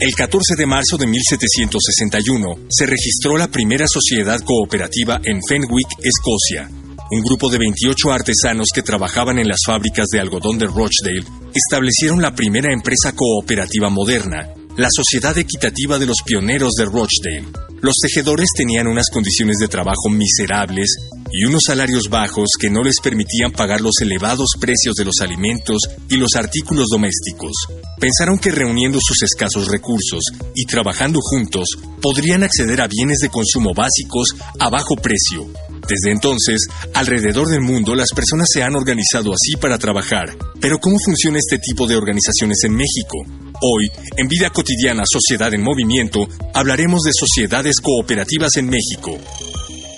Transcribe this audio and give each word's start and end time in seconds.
El 0.00 0.14
14 0.14 0.56
de 0.56 0.64
marzo 0.64 0.96
de 0.96 1.06
1761 1.06 2.68
se 2.70 2.86
registró 2.86 3.36
la 3.36 3.48
primera 3.48 3.84
sociedad 3.86 4.40
cooperativa 4.40 5.20
en 5.22 5.40
Fenwick, 5.46 5.88
Escocia. 6.02 6.70
Un 7.10 7.20
grupo 7.22 7.50
de 7.50 7.58
28 7.58 8.10
artesanos 8.10 8.68
que 8.74 8.80
trabajaban 8.80 9.38
en 9.38 9.46
las 9.46 9.60
fábricas 9.66 10.06
de 10.10 10.20
algodón 10.20 10.56
de 10.56 10.64
Rochdale 10.64 11.22
establecieron 11.52 12.22
la 12.22 12.34
primera 12.34 12.72
empresa 12.72 13.12
cooperativa 13.14 13.90
moderna, 13.90 14.48
la 14.78 14.88
Sociedad 14.90 15.36
Equitativa 15.36 15.98
de 15.98 16.06
los 16.06 16.22
Pioneros 16.24 16.72
de 16.78 16.86
Rochdale. 16.86 17.69
Los 17.82 17.94
tejedores 17.96 18.48
tenían 18.54 18.88
unas 18.88 19.06
condiciones 19.10 19.56
de 19.56 19.66
trabajo 19.66 20.10
miserables 20.10 20.96
y 21.32 21.46
unos 21.46 21.62
salarios 21.66 22.10
bajos 22.10 22.48
que 22.60 22.68
no 22.68 22.82
les 22.82 23.00
permitían 23.02 23.52
pagar 23.52 23.80
los 23.80 23.94
elevados 24.02 24.50
precios 24.60 24.94
de 24.96 25.06
los 25.06 25.20
alimentos 25.22 25.78
y 26.10 26.16
los 26.16 26.34
artículos 26.36 26.88
domésticos. 26.90 27.52
Pensaron 27.98 28.38
que 28.38 28.50
reuniendo 28.50 28.98
sus 29.00 29.22
escasos 29.22 29.68
recursos 29.68 30.24
y 30.54 30.66
trabajando 30.66 31.20
juntos, 31.22 31.68
podrían 32.02 32.42
acceder 32.42 32.82
a 32.82 32.88
bienes 32.88 33.18
de 33.22 33.30
consumo 33.30 33.72
básicos 33.74 34.34
a 34.58 34.68
bajo 34.68 34.96
precio. 34.96 35.46
Desde 35.88 36.12
entonces, 36.12 36.66
alrededor 36.94 37.48
del 37.48 37.62
mundo 37.62 37.94
las 37.94 38.10
personas 38.14 38.48
se 38.52 38.62
han 38.62 38.76
organizado 38.76 39.32
así 39.32 39.56
para 39.58 39.78
trabajar. 39.78 40.36
Pero 40.60 40.78
¿cómo 40.78 40.96
funciona 41.02 41.38
este 41.38 41.58
tipo 41.58 41.86
de 41.86 41.96
organizaciones 41.96 42.58
en 42.64 42.74
México? 42.74 43.49
Hoy, 43.62 43.90
en 44.16 44.26
Vida 44.26 44.48
Cotidiana 44.48 45.02
Sociedad 45.04 45.52
en 45.52 45.62
Movimiento, 45.62 46.26
hablaremos 46.54 47.02
de 47.02 47.12
sociedades 47.12 47.76
cooperativas 47.82 48.56
en 48.56 48.70
México. 48.70 49.18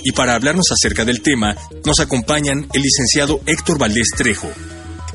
Y 0.02 0.10
para 0.10 0.34
hablarnos 0.34 0.66
acerca 0.72 1.04
del 1.04 1.22
tema, 1.22 1.56
nos 1.84 2.00
acompañan 2.00 2.66
el 2.72 2.82
licenciado 2.82 3.40
Héctor 3.46 3.78
Valdés 3.78 4.08
Trejo, 4.16 4.50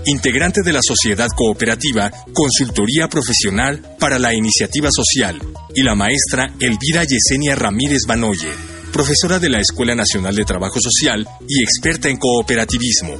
integrante 0.06 0.62
de 0.64 0.72
la 0.72 0.80
Sociedad 0.82 1.28
Cooperativa 1.36 2.10
Consultoría 2.34 3.10
Profesional 3.10 3.82
para 4.00 4.18
la 4.18 4.34
Iniciativa 4.34 4.90
Social, 4.94 5.42
y 5.76 5.84
la 5.84 5.96
maestra 5.96 6.54
Elvira 6.62 7.04
Yesenia 7.04 7.54
Ramírez 7.56 8.04
Banoye, 8.08 8.54
profesora 8.94 9.40
de 9.40 9.50
la 9.50 9.60
Escuela 9.60 9.94
Nacional 9.94 10.36
de 10.36 10.46
Trabajo 10.46 10.80
Social 10.80 11.28
y 11.50 11.62
experta 11.62 12.08
en 12.08 12.16
cooperativismo. 12.16 13.14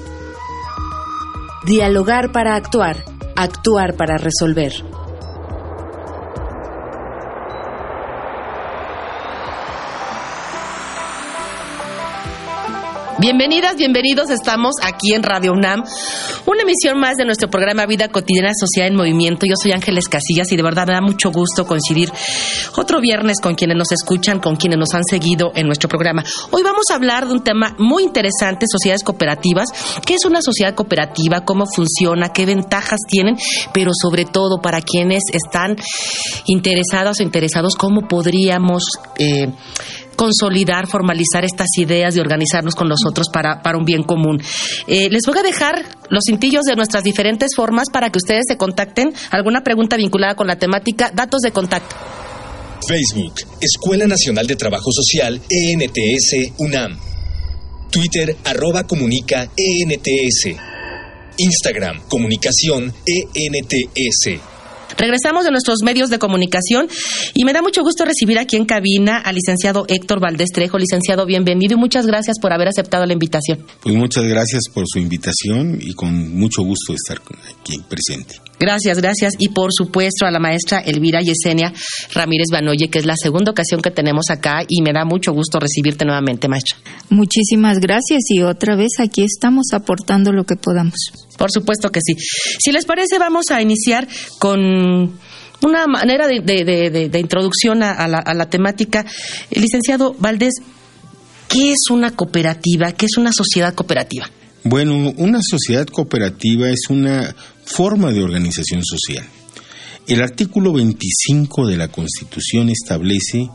Dialogar 1.66 2.32
para 2.32 2.56
actuar, 2.56 3.04
actuar 3.36 3.98
para 3.98 4.18
resolver. 4.18 4.72
Bienvenidas, 13.20 13.78
bienvenidos, 13.78 14.30
estamos 14.30 14.76
aquí 14.84 15.16
en 15.16 15.24
Radio 15.24 15.52
UNAM, 15.52 15.84
una 16.46 16.62
emisión 16.62 17.00
más 17.00 17.18
de 17.18 17.26
nuestro 17.26 17.50
programa 17.50 17.88
Vida 17.88 18.10
Cotidiana 18.10 18.52
Sociedad 18.54 18.90
en 18.90 18.96
Movimiento. 18.96 19.48
Yo 19.48 19.56
soy 19.60 19.72
Ángeles 19.72 20.08
Casillas 20.08 20.52
y 20.52 20.56
de 20.56 20.62
verdad 20.62 20.86
me 20.86 20.94
da 20.94 21.02
mucho 21.02 21.32
gusto 21.32 21.66
coincidir 21.66 22.12
otro 22.78 23.02
viernes 23.02 23.42
con 23.42 23.56
quienes 23.56 23.76
nos 23.76 23.92
escuchan, 23.92 24.40
con 24.40 24.56
quienes 24.56 24.78
nos 24.78 24.94
han 24.94 25.04
seguido 25.04 25.52
en 25.56 25.66
nuestro 25.66 25.90
programa. 25.90 26.24
Hoy 26.52 26.62
vamos 26.62 26.86
a 26.92 26.94
hablar 26.94 27.26
de 27.26 27.34
un 27.34 27.44
tema 27.44 27.76
muy 27.80 28.04
interesante, 28.04 28.68
sociedades 28.70 29.04
cooperativas. 29.04 29.70
¿Qué 30.06 30.14
es 30.14 30.24
una 30.26 30.44
sociedad 30.44 30.76
cooperativa? 30.76 31.44
¿Cómo 31.44 31.66
funciona? 31.66 32.30
¿Qué 32.30 32.46
ventajas 32.46 33.00
tienen? 33.10 33.36
Pero 33.74 33.94
sobre 34.00 34.26
todo 34.26 34.62
para 34.62 34.80
quienes 34.82 35.24
están 35.34 35.76
interesados 36.46 37.20
o 37.20 37.24
interesados, 37.24 37.76
¿cómo 37.76 38.08
podríamos... 38.08 38.84
Eh, 39.18 39.52
consolidar, 40.18 40.88
formalizar 40.88 41.46
estas 41.46 41.70
ideas 41.78 42.16
y 42.16 42.20
organizarnos 42.20 42.76
con 42.76 42.90
los 42.90 43.00
otros 43.08 43.28
para, 43.32 43.62
para 43.62 43.78
un 43.78 43.86
bien 43.86 44.04
común. 44.04 44.42
Eh, 44.88 45.10
les 45.10 45.24
voy 45.26 45.38
a 45.38 45.44
dejar 45.44 45.86
los 46.10 46.24
cintillos 46.28 46.66
de 46.66 46.76
nuestras 46.76 47.04
diferentes 47.04 47.56
formas 47.56 47.90
para 47.90 48.10
que 48.10 48.18
ustedes 48.18 48.44
se 48.50 48.58
contacten. 48.58 49.14
¿Alguna 49.32 49.64
pregunta 49.64 49.96
vinculada 49.96 50.36
con 50.36 50.48
la 50.48 50.58
temática? 50.58 51.12
Datos 51.14 51.42
de 51.42 51.52
contacto. 51.52 51.96
Facebook, 52.86 53.34
Escuela 53.62 54.08
Nacional 54.08 54.48
de 54.48 54.56
Trabajo 54.56 54.92
Social, 54.92 55.40
ENTS, 55.50 56.54
UNAM. 56.58 56.98
Twitter, 57.92 58.36
arroba 58.44 58.84
comunica, 58.84 59.50
ENTS. 59.56 60.58
Instagram, 61.38 62.02
comunicación, 62.08 62.94
ENTS. 63.06 64.57
Regresamos 64.98 65.46
de 65.46 65.52
nuestros 65.52 65.80
medios 65.84 66.10
de 66.10 66.20
comunicación 66.20 66.88
y 67.34 67.46
me 67.46 67.54
da 67.54 67.62
mucho 67.62 67.84
gusto 67.84 68.06
recibir 68.06 68.40
aquí 68.40 68.56
en 68.56 68.66
cabina 68.66 69.18
al 69.18 69.36
licenciado 69.36 69.86
Héctor 69.88 70.20
Valdés 70.20 70.50
Trejo. 70.54 70.78
Licenciado, 70.78 71.26
bienvenido 71.26 71.74
y 71.74 71.78
muchas 71.78 72.06
gracias 72.06 72.38
por 72.40 72.54
haber 72.54 72.68
aceptado 72.68 73.06
la 73.06 73.14
invitación. 73.14 73.66
Pues 73.82 73.96
muchas 73.96 74.26
gracias 74.26 74.64
por 74.74 74.86
su 74.88 75.00
invitación 75.00 75.80
y 75.82 75.94
con 75.94 76.38
mucho 76.38 76.64
gusto 76.64 76.94
estar 76.94 77.20
aquí 77.20 77.82
presente. 77.90 78.47
Gracias, 78.60 79.00
gracias. 79.00 79.34
Y 79.38 79.50
por 79.50 79.72
supuesto 79.72 80.26
a 80.26 80.32
la 80.32 80.40
maestra 80.40 80.80
Elvira 80.80 81.20
Yesenia 81.22 81.74
Ramírez 82.14 82.48
Banoye, 82.52 82.90
que 82.90 83.00
es 83.00 83.06
la 83.06 83.16
segunda 83.16 83.52
ocasión 83.52 83.82
que 83.82 83.92
tenemos 83.92 84.30
acá 84.30 84.64
y 84.68 84.82
me 84.82 84.94
da 84.94 85.06
mucho 85.06 85.32
gusto 85.32 85.60
recibirte 85.60 86.06
nuevamente, 86.06 86.48
maestra. 86.48 86.78
Muchísimas 87.10 87.80
gracias 87.80 88.24
y 88.30 88.42
otra 88.42 88.76
vez 88.76 89.00
aquí 89.00 89.24
estamos 89.24 89.68
aportando 89.74 90.32
lo 90.32 90.44
que 90.44 90.56
podamos. 90.56 90.96
Por 91.38 91.52
supuesto 91.52 91.92
que 91.92 92.00
sí. 92.02 92.16
Si 92.60 92.72
les 92.72 92.86
parece, 92.86 93.20
vamos 93.20 93.46
a 93.52 93.62
iniciar 93.62 94.08
con 94.40 94.60
una 95.62 95.88
manera 95.88 96.28
de, 96.28 97.12
introducción 97.20 97.84
a, 97.84 98.08
la, 98.08 98.18
a 98.18 98.34
la 98.34 98.50
temática. 98.50 99.06
Licenciado 99.52 100.16
Valdés, 100.18 100.56
¿qué 101.48 101.72
es 101.74 101.90
una 101.92 102.12
cooperativa? 102.12 102.92
¿Qué 102.94 103.06
es 103.06 103.18
una 103.18 103.32
sociedad 103.32 103.74
cooperativa? 103.76 104.30
Bueno, 104.70 105.14
una 105.16 105.40
sociedad 105.42 105.88
cooperativa 105.88 106.70
es 106.70 106.90
una 106.90 107.34
forma 107.64 108.12
de 108.12 108.22
organización 108.22 108.84
social. 108.84 109.26
El 110.08 110.22
artículo 110.22 110.74
25 110.74 111.68
de 111.68 111.78
la 111.78 111.88
Constitución 111.88 112.68
establece 112.68 113.48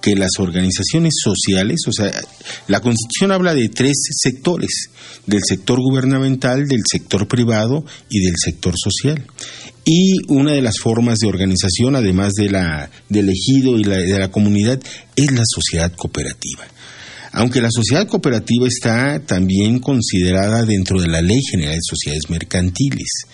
que 0.00 0.14
las 0.14 0.38
organizaciones 0.38 1.14
sociales, 1.24 1.80
o 1.88 1.92
sea, 1.92 2.12
la 2.68 2.78
Constitución 2.78 3.32
habla 3.32 3.52
de 3.52 3.68
tres 3.68 3.96
sectores, 4.12 4.90
del 5.26 5.40
sector 5.44 5.80
gubernamental, 5.80 6.68
del 6.68 6.82
sector 6.88 7.26
privado 7.26 7.84
y 8.08 8.20
del 8.24 8.34
sector 8.36 8.74
social. 8.76 9.26
Y 9.84 10.18
una 10.28 10.52
de 10.52 10.62
las 10.62 10.78
formas 10.78 11.18
de 11.18 11.26
organización, 11.26 11.96
además 11.96 12.34
de 12.34 12.48
la, 12.48 12.88
del 13.08 13.28
ejido 13.28 13.76
y 13.76 13.82
la, 13.82 13.96
de 13.96 14.20
la 14.20 14.30
comunidad, 14.30 14.80
es 15.16 15.32
la 15.32 15.42
sociedad 15.44 15.92
cooperativa. 15.96 16.64
Aunque 17.32 17.60
la 17.60 17.70
sociedad 17.70 18.08
cooperativa 18.08 18.66
está 18.66 19.20
también 19.20 19.78
considerada 19.78 20.64
dentro 20.64 21.00
de 21.00 21.08
la 21.08 21.22
Ley 21.22 21.40
General 21.50 21.74
de 21.74 21.80
Sociedades 21.82 22.28
Mercantiles. 22.28 23.24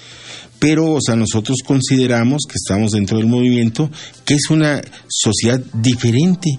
Pero 0.59 0.93
o 0.93 1.01
sea, 1.01 1.17
nosotros 1.17 1.59
consideramos 1.65 2.43
que 2.49 2.57
estamos 2.57 2.93
dentro 2.93 3.19
del 3.19 3.27
movimiento 3.27 3.91
que 4.25 4.35
es 4.35 4.51
una 4.51 4.83
sociedad 5.09 5.61
diferente 5.75 6.59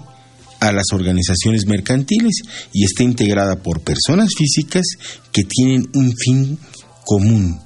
a 0.60 0.72
las 0.72 0.86
organizaciones 0.92 1.66
mercantiles 1.66 2.42
y 2.72 2.84
está 2.84 3.02
integrada 3.04 3.56
por 3.62 3.80
personas 3.80 4.30
físicas 4.36 4.84
que 5.32 5.44
tienen 5.44 5.88
un 5.94 6.12
fin 6.16 6.58
común, 7.04 7.60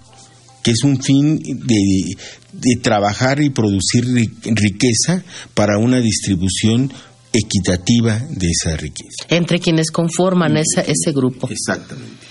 que 0.62 0.72
es 0.72 0.82
un 0.84 1.02
fin 1.02 1.38
de, 1.38 2.16
de 2.52 2.76
trabajar 2.82 3.42
y 3.42 3.50
producir 3.50 4.04
riqueza 4.44 5.24
para 5.54 5.78
una 5.78 6.00
distribución 6.00 6.92
equitativa 7.32 8.18
de 8.30 8.48
esa 8.48 8.76
riqueza. 8.76 9.26
Entre 9.28 9.58
quienes 9.58 9.90
conforman 9.90 10.56
ese, 10.56 10.80
ese 10.90 11.12
grupo. 11.12 11.48
Exactamente. 11.48 12.22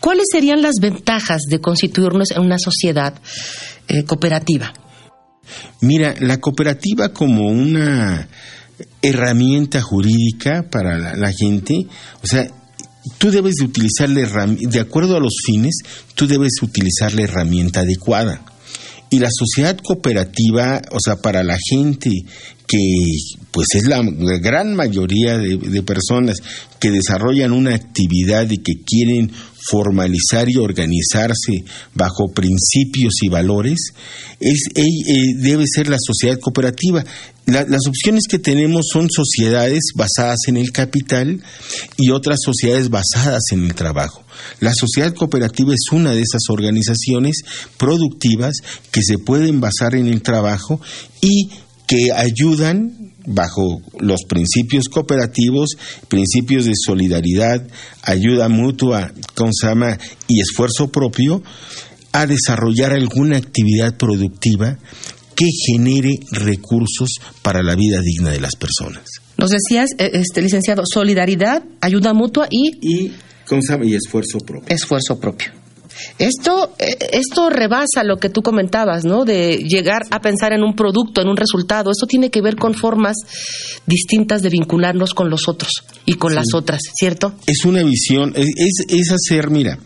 ¿Cuáles 0.00 0.26
serían 0.30 0.62
las 0.62 0.74
ventajas 0.80 1.42
de 1.48 1.60
constituirnos 1.60 2.30
en 2.30 2.42
una 2.42 2.58
sociedad 2.58 3.14
eh, 3.88 4.04
cooperativa? 4.04 4.72
Mira, 5.80 6.14
la 6.20 6.38
cooperativa 6.38 7.12
como 7.12 7.48
una 7.48 8.28
herramienta 9.02 9.80
jurídica 9.80 10.64
para 10.70 11.16
la, 11.16 11.32
gente, 11.32 11.86
o 12.22 12.26
sea, 12.26 12.48
tú 13.18 13.30
debes 13.30 13.54
de 13.54 13.64
utilizar 13.64 14.08
de 14.08 14.80
acuerdo 14.80 15.16
a 15.16 15.20
los 15.20 15.34
fines, 15.44 15.76
tú 16.14 16.26
debes 16.26 16.52
utilizar 16.62 17.14
la 17.14 17.22
herramienta 17.22 17.80
adecuada. 17.80 18.42
Y 19.10 19.18
la 19.18 19.28
sociedad 19.30 19.78
cooperativa, 19.78 20.82
o 20.90 20.98
sea, 21.00 21.16
para 21.16 21.44
la 21.44 21.56
gente 21.70 22.10
que 22.66 22.78
pues 23.52 23.68
es 23.74 23.86
la 23.86 24.02
gran 24.40 24.74
mayoría 24.74 25.38
de, 25.38 25.82
personas 25.82 26.38
que 26.80 26.90
desarrollan 26.90 27.52
una 27.52 27.74
actividad 27.74 28.50
y 28.50 28.58
que 28.58 28.82
quieren 28.84 29.30
formalizar 29.68 30.48
y 30.48 30.56
organizarse 30.56 31.64
bajo 31.94 32.28
principios 32.32 33.14
y 33.22 33.28
valores, 33.28 33.92
es, 34.40 34.68
eh, 34.74 34.82
debe 35.38 35.64
ser 35.66 35.88
la 35.88 35.98
sociedad 36.00 36.38
cooperativa. 36.38 37.04
las 37.46 37.86
opciones 37.86 38.24
que 38.28 38.40
tenemos 38.40 38.86
son 38.92 39.08
sociedades 39.08 39.92
basadas 39.94 40.40
en 40.48 40.56
el 40.56 40.72
capital 40.72 41.40
y 41.96 42.10
otras 42.10 42.40
sociedades 42.44 42.90
basadas 42.90 43.42
en 43.52 43.64
el 43.66 43.74
trabajo. 43.74 44.24
La 44.58 44.72
sociedad 44.74 45.14
cooperativa 45.14 45.72
es 45.72 45.92
una 45.92 46.10
de 46.10 46.22
esas 46.22 46.42
organizaciones 46.48 47.44
productivas 47.76 48.54
que 48.90 49.02
se 49.02 49.18
pueden 49.18 49.60
basar 49.60 49.94
en 49.94 50.08
el 50.08 50.22
trabajo 50.22 50.80
y 51.20 51.50
que 51.86 52.10
ayudan 52.12 53.14
bajo 53.26 53.80
los 53.98 54.24
principios 54.28 54.88
cooperativos, 54.88 55.70
principios 56.08 56.64
de 56.64 56.72
solidaridad, 56.74 57.66
ayuda 58.02 58.48
mutua, 58.48 59.12
consama 59.34 59.98
y 60.28 60.40
esfuerzo 60.40 60.88
propio, 60.88 61.42
a 62.12 62.26
desarrollar 62.26 62.92
alguna 62.92 63.36
actividad 63.36 63.96
productiva 63.96 64.78
que 65.34 65.46
genere 65.66 66.14
recursos 66.32 67.10
para 67.42 67.62
la 67.62 67.74
vida 67.74 68.00
digna 68.00 68.30
de 68.30 68.40
las 68.40 68.56
personas. 68.56 69.04
Nos 69.36 69.50
decías, 69.50 69.90
eh, 69.98 70.10
este 70.14 70.40
licenciado, 70.40 70.82
solidaridad, 70.90 71.62
ayuda 71.82 72.14
mutua 72.14 72.48
y 72.50 72.70
y, 72.80 73.12
y 73.82 73.94
esfuerzo 73.94 74.38
propio. 74.38 74.74
Esfuerzo 74.74 75.20
propio. 75.20 75.65
Esto, 76.18 76.74
eh, 76.78 76.96
esto 77.12 77.50
rebasa 77.50 78.04
lo 78.04 78.16
que 78.16 78.28
tú 78.30 78.42
comentabas, 78.42 79.04
¿no? 79.04 79.24
De 79.24 79.58
llegar 79.58 80.02
a 80.10 80.20
pensar 80.20 80.52
en 80.52 80.62
un 80.62 80.74
producto, 80.74 81.20
en 81.20 81.28
un 81.28 81.36
resultado. 81.36 81.90
Esto 81.90 82.06
tiene 82.06 82.30
que 82.30 82.42
ver 82.42 82.56
con 82.56 82.74
formas 82.74 83.16
distintas 83.86 84.42
de 84.42 84.50
vincularnos 84.50 85.14
con 85.14 85.30
los 85.30 85.48
otros 85.48 85.70
y 86.04 86.14
con 86.14 86.34
las 86.34 86.54
otras, 86.54 86.80
¿cierto? 86.94 87.34
Es 87.46 87.64
una 87.64 87.82
visión, 87.82 88.32
es, 88.36 88.84
es 88.88 89.12
hacer, 89.12 89.50
mira, 89.50 89.78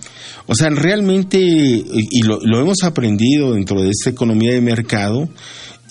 o 0.46 0.54
sea, 0.54 0.68
realmente, 0.70 1.38
y 1.40 2.22
lo, 2.22 2.40
hemos 2.58 2.82
aprendido 2.82 3.52
dentro 3.52 3.82
de 3.82 3.90
esta 3.90 4.10
economía 4.10 4.52
de 4.52 4.60
mercado, 4.60 5.28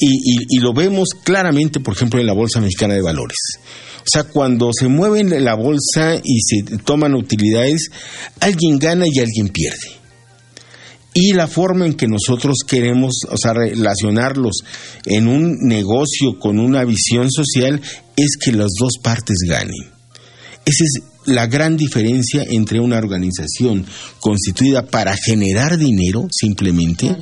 y, 0.02 0.56
y, 0.56 0.60
lo 0.60 0.74
vemos 0.74 1.10
claramente, 1.26 1.82
por 1.82 1.94
ejemplo, 1.94 2.22
en 2.22 2.26
la 2.26 2.34
Bolsa 2.34 2.62
Mexicana 2.62 2.94
de 2.94 3.02
Valores. 3.02 3.38
O 4.00 4.10
sea, 4.10 4.24
cuando 4.24 4.72
se 4.72 4.88
mueve 4.88 5.24
la 5.42 5.56
bolsa 5.56 6.16
y 6.24 6.40
se 6.40 6.78
toman 6.86 7.16
utilidades, 7.16 7.90
alguien 8.40 8.80
gana 8.80 9.06
y 9.12 9.20
alguien 9.20 9.50
pierde 9.50 9.99
y 11.14 11.34
la 11.34 11.48
forma 11.48 11.86
en 11.86 11.96
que 11.96 12.08
nosotros 12.08 12.60
queremos, 12.68 13.22
o 13.30 13.38
sea, 13.38 13.54
relacionarlos 13.54 14.60
en 15.06 15.28
un 15.28 15.58
negocio 15.62 16.40
con 16.40 16.60
una 16.60 16.84
visión 16.84 17.32
social 17.32 17.82
es 18.16 18.38
que 18.44 18.52
las 18.52 18.70
dos 18.80 18.94
partes 19.02 19.38
ganen. 19.48 19.92
Esa 20.66 20.84
es 20.84 21.04
la 21.26 21.48
gran 21.48 21.78
diferencia 21.78 22.44
entre 22.48 22.80
una 22.80 22.98
organización 22.98 23.86
constituida 24.20 24.86
para 24.86 25.16
generar 25.16 25.78
dinero 25.78 26.28
simplemente 26.32 27.16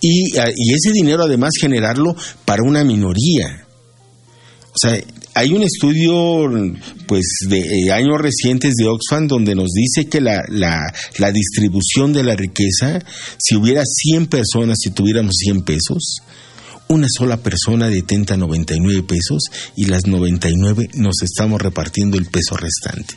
y, 0.00 0.34
y 0.34 0.74
ese 0.74 0.92
dinero 0.92 1.24
además 1.24 1.52
generarlo 1.58 2.14
para 2.44 2.62
una 2.62 2.84
minoría. 2.84 3.66
O 4.68 4.78
sea, 4.78 5.00
hay 5.34 5.52
un 5.52 5.62
estudio, 5.62 6.48
pues, 7.06 7.24
de 7.48 7.58
eh, 7.58 7.92
años 7.92 8.20
recientes 8.20 8.74
de 8.74 8.86
Oxfam 8.86 9.26
donde 9.26 9.54
nos 9.54 9.70
dice 9.72 10.08
que 10.08 10.20
la, 10.20 10.40
la, 10.48 11.32
distribución 11.32 12.12
de 12.12 12.22
la 12.22 12.36
riqueza, 12.36 13.00
si 13.38 13.56
hubiera 13.56 13.82
100 13.84 14.28
personas, 14.28 14.78
si 14.80 14.90
tuviéramos 14.90 15.34
100 15.36 15.62
pesos, 15.62 16.18
una 16.88 17.08
sola 17.10 17.38
persona 17.38 17.88
detenta 17.88 18.36
99 18.36 19.02
pesos 19.02 19.44
y 19.74 19.86
las 19.86 20.06
99 20.06 20.90
nos 20.94 21.22
estamos 21.22 21.60
repartiendo 21.60 22.16
el 22.16 22.26
peso 22.26 22.56
restante. 22.56 23.14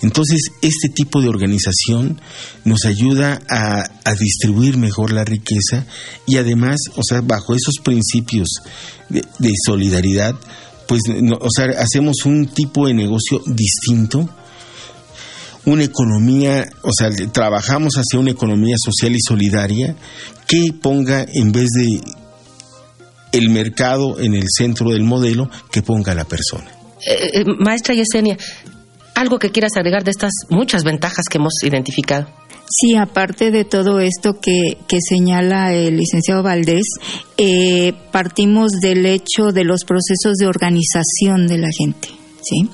Entonces, 0.00 0.40
este 0.62 0.88
tipo 0.88 1.20
de 1.20 1.28
organización 1.28 2.20
nos 2.64 2.86
ayuda 2.86 3.40
a, 3.48 3.84
a, 4.04 4.14
distribuir 4.14 4.76
mejor 4.76 5.12
la 5.12 5.24
riqueza 5.24 5.86
y 6.26 6.38
además, 6.38 6.80
o 6.96 7.02
sea, 7.06 7.20
bajo 7.20 7.54
esos 7.54 7.76
principios 7.84 8.48
de, 9.08 9.22
de 9.38 9.52
solidaridad, 9.64 10.34
pues, 10.86 11.02
o 11.08 11.48
sea, 11.54 11.66
hacemos 11.78 12.24
un 12.24 12.46
tipo 12.46 12.86
de 12.86 12.94
negocio 12.94 13.40
distinto, 13.46 14.28
una 15.64 15.84
economía, 15.84 16.68
o 16.82 16.90
sea, 16.96 17.10
trabajamos 17.32 17.94
hacia 17.94 18.18
una 18.18 18.30
economía 18.30 18.76
social 18.78 19.14
y 19.14 19.20
solidaria 19.20 19.94
que 20.46 20.72
ponga 20.80 21.24
en 21.32 21.52
vez 21.52 21.68
de 21.70 22.00
el 23.32 23.48
mercado 23.48 24.20
en 24.20 24.34
el 24.34 24.44
centro 24.54 24.90
del 24.90 25.04
modelo, 25.04 25.48
que 25.70 25.82
ponga 25.82 26.12
a 26.12 26.14
la 26.14 26.24
persona. 26.24 26.70
Eh, 27.06 27.30
eh, 27.40 27.44
maestra 27.58 27.94
Yesenia, 27.94 28.36
algo 29.14 29.38
que 29.38 29.50
quieras 29.50 29.72
agregar 29.76 30.04
de 30.04 30.10
estas 30.10 30.32
muchas 30.50 30.84
ventajas 30.84 31.24
que 31.30 31.38
hemos 31.38 31.54
identificado. 31.62 32.28
Sí, 32.74 32.96
aparte 32.96 33.50
de 33.50 33.66
todo 33.66 34.00
esto 34.00 34.40
que, 34.40 34.78
que 34.88 34.96
señala 35.06 35.74
el 35.74 35.98
licenciado 35.98 36.42
Valdés, 36.42 36.86
eh, 37.36 37.92
partimos 38.10 38.72
del 38.80 39.04
hecho 39.04 39.52
de 39.52 39.64
los 39.64 39.84
procesos 39.84 40.36
de 40.38 40.46
organización 40.46 41.46
de 41.48 41.58
la 41.58 41.68
gente. 41.70 42.08
¿Sí? 42.44 42.68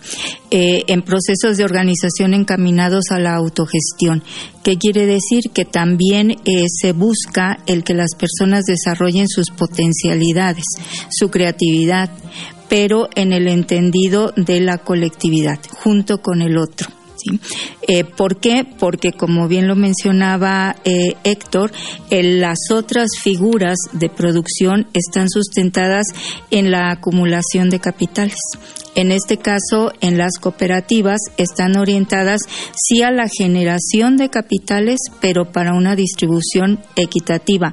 Eh, 0.50 0.84
en 0.86 1.02
procesos 1.02 1.58
de 1.58 1.64
organización 1.64 2.32
encaminados 2.32 3.10
a 3.10 3.18
la 3.18 3.34
autogestión. 3.34 4.22
¿Qué 4.62 4.78
quiere 4.78 5.04
decir? 5.04 5.50
Que 5.52 5.66
también 5.66 6.30
eh, 6.30 6.64
se 6.68 6.92
busca 6.92 7.58
el 7.66 7.84
que 7.84 7.92
las 7.92 8.14
personas 8.14 8.64
desarrollen 8.64 9.28
sus 9.28 9.50
potencialidades, 9.50 10.64
su 11.10 11.28
creatividad, 11.28 12.08
pero 12.70 13.08
en 13.14 13.34
el 13.34 13.46
entendido 13.46 14.32
de 14.36 14.60
la 14.60 14.78
colectividad, 14.78 15.58
junto 15.82 16.22
con 16.22 16.40
el 16.40 16.56
otro. 16.56 16.97
Eh, 17.86 18.04
¿Por 18.04 18.40
qué? 18.40 18.66
Porque 18.78 19.12
como 19.12 19.48
bien 19.48 19.68
lo 19.68 19.76
mencionaba 19.76 20.76
eh, 20.84 21.14
Héctor, 21.24 21.72
las 22.10 22.70
otras 22.70 23.08
figuras 23.20 23.76
de 23.92 24.08
producción 24.08 24.86
están 24.94 25.28
sustentadas 25.28 26.06
en 26.50 26.70
la 26.70 26.90
acumulación 26.90 27.70
de 27.70 27.80
capitales. 27.80 28.38
En 28.94 29.12
este 29.12 29.36
caso, 29.36 29.92
en 30.00 30.18
las 30.18 30.38
cooperativas 30.40 31.20
están 31.36 31.76
orientadas 31.76 32.40
sí 32.74 33.02
a 33.02 33.12
la 33.12 33.28
generación 33.28 34.16
de 34.16 34.28
capitales, 34.28 34.98
pero 35.20 35.52
para 35.52 35.74
una 35.74 35.94
distribución 35.94 36.80
equitativa, 36.96 37.72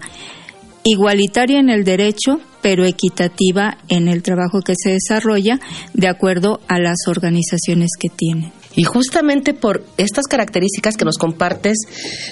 igualitaria 0.83 1.59
en 1.59 1.69
el 1.69 1.83
derecho, 1.83 2.39
pero 2.61 2.85
equitativa 2.85 3.79
en 3.89 4.07
el 4.07 4.21
trabajo 4.21 4.61
que 4.61 4.75
se 4.75 4.91
desarrolla 4.91 5.59
de 5.93 6.07
acuerdo 6.07 6.59
a 6.67 6.79
las 6.79 7.07
organizaciones 7.07 7.89
que 7.99 8.09
tienen. 8.09 8.51
Y 8.75 8.83
justamente 8.83 9.53
por 9.53 9.83
estas 9.97 10.25
características 10.25 10.97
que 10.97 11.05
nos 11.05 11.17
compartes, 11.17 11.77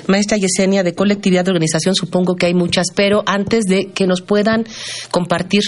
maestra 0.07 0.37
Yesenia, 0.37 0.83
de 0.83 0.93
colectividad 0.93 1.45
de 1.45 1.51
organización, 1.51 1.95
supongo 1.95 2.35
que 2.35 2.47
hay 2.47 2.53
muchas, 2.53 2.87
pero 2.95 3.23
antes 3.25 3.65
de 3.65 3.91
que 3.91 4.07
nos 4.07 4.21
puedan 4.21 4.65
compartir 5.11 5.63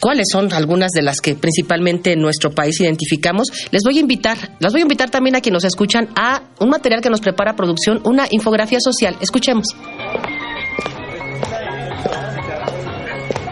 cuáles 0.00 0.26
son 0.30 0.52
algunas 0.52 0.92
de 0.92 1.02
las 1.02 1.20
que 1.20 1.34
principalmente 1.34 2.12
en 2.12 2.20
nuestro 2.20 2.50
país 2.50 2.80
identificamos, 2.80 3.48
les 3.70 3.82
voy 3.84 3.98
a 3.98 4.00
invitar, 4.00 4.56
las 4.60 4.72
voy 4.72 4.80
a 4.80 4.82
invitar 4.82 5.10
también 5.10 5.36
a 5.36 5.40
quienes 5.40 5.62
nos 5.62 5.64
escuchan 5.64 6.08
a 6.14 6.42
un 6.60 6.68
material 6.68 7.00
que 7.00 7.10
nos 7.10 7.20
prepara 7.20 7.56
producción, 7.56 8.00
una 8.04 8.26
infografía 8.30 8.78
social. 8.80 9.16
Escuchemos. 9.20 9.66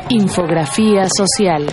Infografía 0.09 1.09
social. 1.16 1.66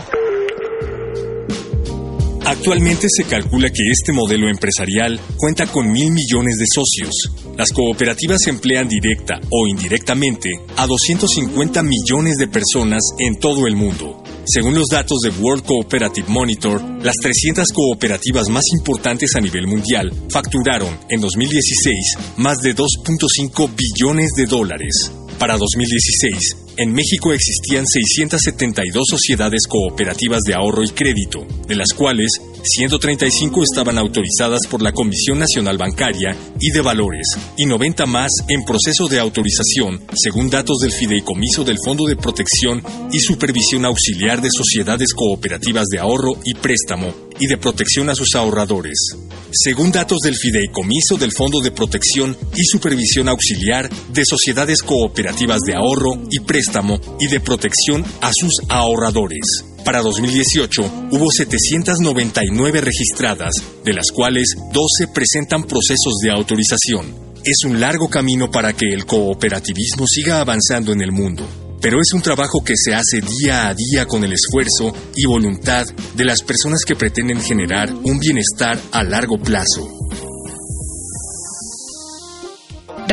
Actualmente 2.63 3.07
se 3.13 3.25
calcula 3.25 3.69
que 3.69 3.83
este 3.91 4.13
modelo 4.13 4.47
empresarial 4.47 5.19
cuenta 5.35 5.67
con 5.67 5.91
mil 5.91 6.11
millones 6.11 6.55
de 6.57 6.65
socios. 6.73 7.11
Las 7.57 7.73
cooperativas 7.73 8.47
emplean 8.47 8.87
directa 8.87 9.37
o 9.51 9.67
indirectamente 9.67 10.49
a 10.77 10.87
250 10.87 11.83
millones 11.83 12.37
de 12.37 12.47
personas 12.47 13.01
en 13.19 13.37
todo 13.37 13.67
el 13.67 13.75
mundo. 13.75 14.23
Según 14.45 14.75
los 14.75 14.87
datos 14.87 15.19
de 15.23 15.31
World 15.31 15.65
Cooperative 15.65 16.29
Monitor, 16.29 16.81
las 17.03 17.15
300 17.21 17.67
cooperativas 17.73 18.47
más 18.47 18.63
importantes 18.71 19.35
a 19.35 19.41
nivel 19.41 19.67
mundial 19.67 20.13
facturaron 20.29 20.97
en 21.09 21.19
2016 21.19 21.95
más 22.37 22.59
de 22.59 22.73
2.5 22.73 23.71
billones 23.75 24.29
de 24.37 24.45
dólares. 24.45 25.11
Para 25.37 25.57
2016, 25.57 26.63
en 26.77 26.93
México 26.93 27.33
existían 27.33 27.85
672 27.85 29.03
sociedades 29.09 29.67
cooperativas 29.67 30.41
de 30.47 30.55
ahorro 30.55 30.83
y 30.83 30.89
crédito, 30.89 31.45
de 31.67 31.75
las 31.75 31.89
cuales 31.95 32.31
135 32.63 33.61
estaban 33.61 33.97
autorizadas 33.97 34.61
por 34.69 34.81
la 34.81 34.93
Comisión 34.93 35.39
Nacional 35.39 35.77
Bancaria 35.77 36.35
y 36.59 36.71
de 36.71 36.81
Valores, 36.81 37.27
y 37.57 37.65
90 37.65 38.05
más 38.05 38.31
en 38.47 38.63
proceso 38.63 39.07
de 39.09 39.19
autorización, 39.19 40.01
según 40.15 40.49
datos 40.49 40.77
del 40.77 40.93
Fideicomiso 40.93 41.65
del 41.65 41.77
Fondo 41.83 42.05
de 42.05 42.15
Protección 42.15 42.81
y 43.11 43.19
Supervisión 43.19 43.83
Auxiliar 43.85 44.41
de 44.41 44.49
Sociedades 44.49 45.13
Cooperativas 45.13 45.87
de 45.87 45.99
Ahorro 45.99 46.37
y 46.45 46.53
Préstamo 46.53 47.13
y 47.37 47.47
de 47.47 47.57
Protección 47.57 48.09
a 48.09 48.15
sus 48.15 48.33
Ahorradores. 48.35 49.17
Según 49.51 49.91
datos 49.91 50.19
del 50.19 50.35
Fideicomiso 50.35 51.17
del 51.17 51.33
Fondo 51.33 51.59
de 51.59 51.71
Protección 51.71 52.35
y 52.55 52.63
Supervisión 52.63 53.27
Auxiliar 53.27 53.89
de 53.89 54.23
Sociedades 54.25 54.81
Cooperativas 54.81 55.59
de 55.67 55.75
Ahorro 55.75 56.13
y 56.31 56.39
Préstamo 56.39 56.99
y 57.19 57.27
de 57.27 57.41
Protección 57.41 58.05
a 58.21 58.31
sus 58.33 58.53
Ahorradores. 58.69 59.72
Para 59.85 60.01
2018 60.01 61.09
hubo 61.11 61.29
799 61.29 62.81
registradas, 62.81 63.51
de 63.83 63.93
las 63.93 64.11
cuales 64.13 64.55
12 64.71 65.11
presentan 65.13 65.63
procesos 65.63 66.19
de 66.23 66.31
autorización. 66.31 67.13
Es 67.43 67.65
un 67.65 67.81
largo 67.81 68.09
camino 68.09 68.49
para 68.49 68.71
que 68.71 68.93
el 68.93 69.05
cooperativismo 69.05 70.05
siga 70.07 70.39
avanzando 70.39 70.93
en 70.93 71.01
el 71.01 71.11
mundo, 71.11 71.45
pero 71.81 71.97
es 71.99 72.13
un 72.13 72.21
trabajo 72.21 72.63
que 72.63 72.77
se 72.77 72.93
hace 72.93 73.19
día 73.19 73.67
a 73.67 73.73
día 73.73 74.05
con 74.05 74.23
el 74.23 74.31
esfuerzo 74.31 74.95
y 75.17 75.25
voluntad 75.25 75.85
de 76.15 76.23
las 76.23 76.41
personas 76.41 76.85
que 76.85 76.95
pretenden 76.95 77.41
generar 77.41 77.93
un 77.93 78.19
bienestar 78.19 78.79
a 78.93 79.03
largo 79.03 79.37
plazo. 79.37 80.02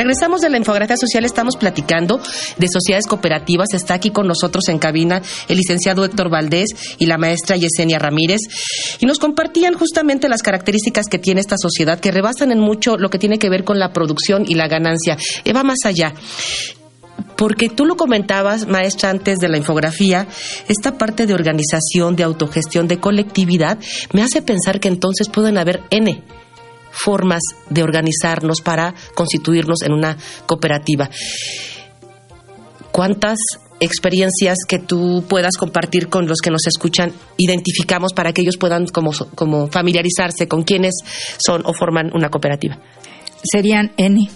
Regresamos 0.00 0.40
de 0.40 0.48
la 0.48 0.56
infografía 0.56 0.96
social, 0.96 1.26
estamos 1.26 1.58
platicando 1.58 2.22
de 2.56 2.68
sociedades 2.72 3.06
cooperativas. 3.06 3.74
Está 3.74 3.92
aquí 3.92 4.08
con 4.08 4.26
nosotros 4.26 4.66
en 4.68 4.78
cabina 4.78 5.20
el 5.46 5.58
licenciado 5.58 6.06
Héctor 6.06 6.30
Valdés 6.30 6.70
y 6.98 7.04
la 7.04 7.18
maestra 7.18 7.58
Yesenia 7.58 7.98
Ramírez. 7.98 8.40
Y 9.00 9.04
nos 9.04 9.18
compartían 9.18 9.74
justamente 9.74 10.30
las 10.30 10.42
características 10.42 11.04
que 11.10 11.18
tiene 11.18 11.42
esta 11.42 11.56
sociedad, 11.58 12.00
que 12.00 12.12
rebasan 12.12 12.50
en 12.50 12.60
mucho 12.60 12.96
lo 12.96 13.10
que 13.10 13.18
tiene 13.18 13.38
que 13.38 13.50
ver 13.50 13.62
con 13.62 13.78
la 13.78 13.92
producción 13.92 14.46
y 14.48 14.54
la 14.54 14.68
ganancia. 14.68 15.18
Eh, 15.44 15.52
va 15.52 15.64
más 15.64 15.80
allá 15.84 16.14
porque 17.36 17.68
tú 17.68 17.84
lo 17.84 17.96
comentabas, 17.96 18.66
maestra, 18.66 19.10
antes 19.10 19.38
de 19.38 19.48
la 19.48 19.58
infografía, 19.58 20.26
esta 20.68 20.96
parte 20.96 21.26
de 21.26 21.34
organización, 21.34 22.16
de 22.16 22.22
autogestión, 22.22 22.88
de 22.88 23.00
colectividad, 23.00 23.78
me 24.12 24.22
hace 24.22 24.40
pensar 24.40 24.80
que 24.80 24.88
entonces 24.88 25.28
pueden 25.28 25.58
haber 25.58 25.82
N 25.90 26.22
formas 26.90 27.42
de 27.68 27.82
organizarnos 27.82 28.60
para 28.60 28.94
constituirnos 29.14 29.82
en 29.82 29.92
una 29.92 30.16
cooperativa. 30.46 31.08
¿Cuántas 32.92 33.38
experiencias 33.78 34.58
que 34.68 34.78
tú 34.78 35.24
puedas 35.28 35.56
compartir 35.56 36.08
con 36.08 36.26
los 36.26 36.40
que 36.40 36.50
nos 36.50 36.66
escuchan 36.66 37.12
identificamos 37.38 38.12
para 38.12 38.32
que 38.32 38.42
ellos 38.42 38.58
puedan 38.58 38.86
como, 38.86 39.12
como 39.34 39.68
familiarizarse 39.68 40.48
con 40.48 40.64
quienes 40.64 40.94
son 41.38 41.62
o 41.64 41.72
forman 41.72 42.10
una 42.14 42.28
cooperativa? 42.28 42.78
Serían 43.42 43.92
N 43.96 44.28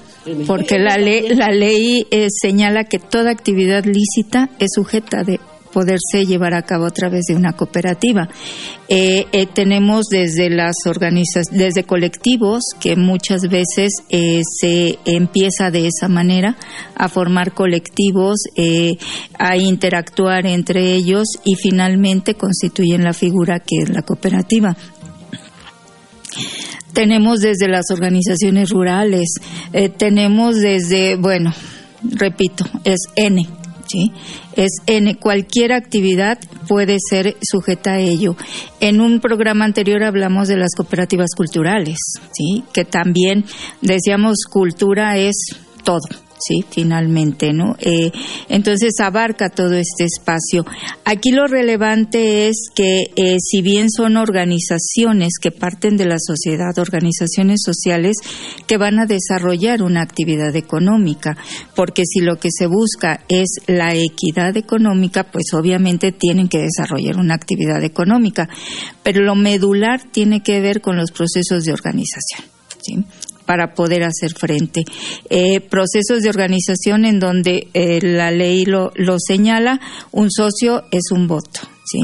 porque 0.46 0.78
la 0.78 0.96
ley, 0.96 1.28
la 1.34 1.50
ley 1.50 2.06
eh, 2.10 2.28
señala 2.30 2.84
que 2.84 2.98
toda 2.98 3.30
actividad 3.30 3.84
lícita 3.84 4.48
es 4.58 4.70
sujeta 4.74 5.22
de 5.22 5.38
poderse 5.74 6.24
llevar 6.24 6.54
a 6.54 6.62
cabo 6.62 6.86
a 6.86 6.90
través 6.90 7.24
de 7.26 7.34
una 7.34 7.52
cooperativa. 7.52 8.28
Eh, 8.88 9.26
eh, 9.32 9.46
tenemos 9.46 10.06
desde 10.08 10.48
las 10.48 10.76
organizaciones, 10.86 11.48
desde 11.50 11.82
colectivos 11.82 12.62
que 12.78 12.94
muchas 12.94 13.42
veces 13.48 13.90
eh, 14.08 14.42
se 14.60 15.00
empieza 15.04 15.72
de 15.72 15.88
esa 15.88 16.06
manera 16.08 16.56
a 16.94 17.08
formar 17.08 17.52
colectivos, 17.54 18.36
a 19.38 19.56
interactuar 19.56 20.46
entre 20.46 20.94
ellos 20.94 21.26
y 21.44 21.56
finalmente 21.56 22.34
constituyen 22.34 23.02
la 23.02 23.12
figura 23.12 23.58
que 23.58 23.78
es 23.82 23.88
la 23.88 24.02
cooperativa 24.02 24.76
tenemos 26.92 27.40
desde 27.40 27.66
las 27.66 27.90
organizaciones 27.90 28.70
rurales, 28.70 29.34
tenemos 29.96 30.54
desde, 30.54 31.16
bueno, 31.16 31.52
repito, 32.04 32.64
es 32.84 33.00
N, 33.16 33.48
¿sí? 33.94 34.12
Es 34.56 34.72
en 34.86 35.14
cualquier 35.14 35.72
actividad 35.72 36.38
puede 36.68 36.98
ser 36.98 37.36
sujeta 37.42 37.92
a 37.92 38.00
ello. 38.00 38.36
En 38.80 39.00
un 39.00 39.20
programa 39.20 39.64
anterior 39.64 40.02
hablamos 40.02 40.48
de 40.48 40.56
las 40.56 40.74
cooperativas 40.76 41.30
culturales, 41.36 41.98
¿sí? 42.32 42.64
Que 42.72 42.84
también 42.84 43.44
decíamos 43.80 44.38
cultura 44.50 45.16
es 45.18 45.36
todo 45.84 46.23
sí, 46.38 46.64
finalmente, 46.68 47.52
¿no? 47.52 47.76
Eh, 47.80 48.10
entonces 48.48 48.98
abarca 49.00 49.48
todo 49.48 49.74
este 49.74 50.04
espacio. 50.04 50.64
Aquí 51.04 51.30
lo 51.30 51.46
relevante 51.46 52.48
es 52.48 52.68
que 52.74 53.04
eh, 53.16 53.36
si 53.40 53.62
bien 53.62 53.90
son 53.90 54.16
organizaciones 54.16 55.34
que 55.40 55.50
parten 55.50 55.96
de 55.96 56.06
la 56.06 56.16
sociedad, 56.18 56.78
organizaciones 56.78 57.62
sociales 57.64 58.16
que 58.66 58.78
van 58.78 58.98
a 58.98 59.06
desarrollar 59.06 59.82
una 59.82 60.02
actividad 60.02 60.54
económica, 60.56 61.36
porque 61.74 62.02
si 62.04 62.20
lo 62.20 62.36
que 62.36 62.48
se 62.50 62.66
busca 62.66 63.20
es 63.28 63.48
la 63.66 63.94
equidad 63.94 64.56
económica, 64.56 65.24
pues 65.30 65.46
obviamente 65.54 66.12
tienen 66.12 66.48
que 66.48 66.58
desarrollar 66.58 67.16
una 67.16 67.34
actividad 67.34 67.82
económica, 67.82 68.48
pero 69.02 69.22
lo 69.22 69.34
medular 69.34 70.00
tiene 70.10 70.42
que 70.42 70.60
ver 70.60 70.80
con 70.80 70.96
los 70.96 71.10
procesos 71.10 71.64
de 71.64 71.72
organización. 71.72 72.44
¿sí? 72.82 73.04
Para 73.46 73.74
poder 73.74 74.02
hacer 74.02 74.32
frente. 74.38 74.84
Eh, 75.30 75.60
procesos 75.60 76.22
de 76.22 76.28
organización 76.28 77.04
en 77.04 77.20
donde 77.20 77.68
eh, 77.74 78.00
la 78.02 78.30
ley 78.30 78.64
lo, 78.64 78.92
lo 78.94 79.16
señala, 79.18 79.80
un 80.12 80.30
socio 80.30 80.84
es 80.90 81.10
un 81.10 81.26
voto. 81.26 81.60
¿Sí? 81.86 82.00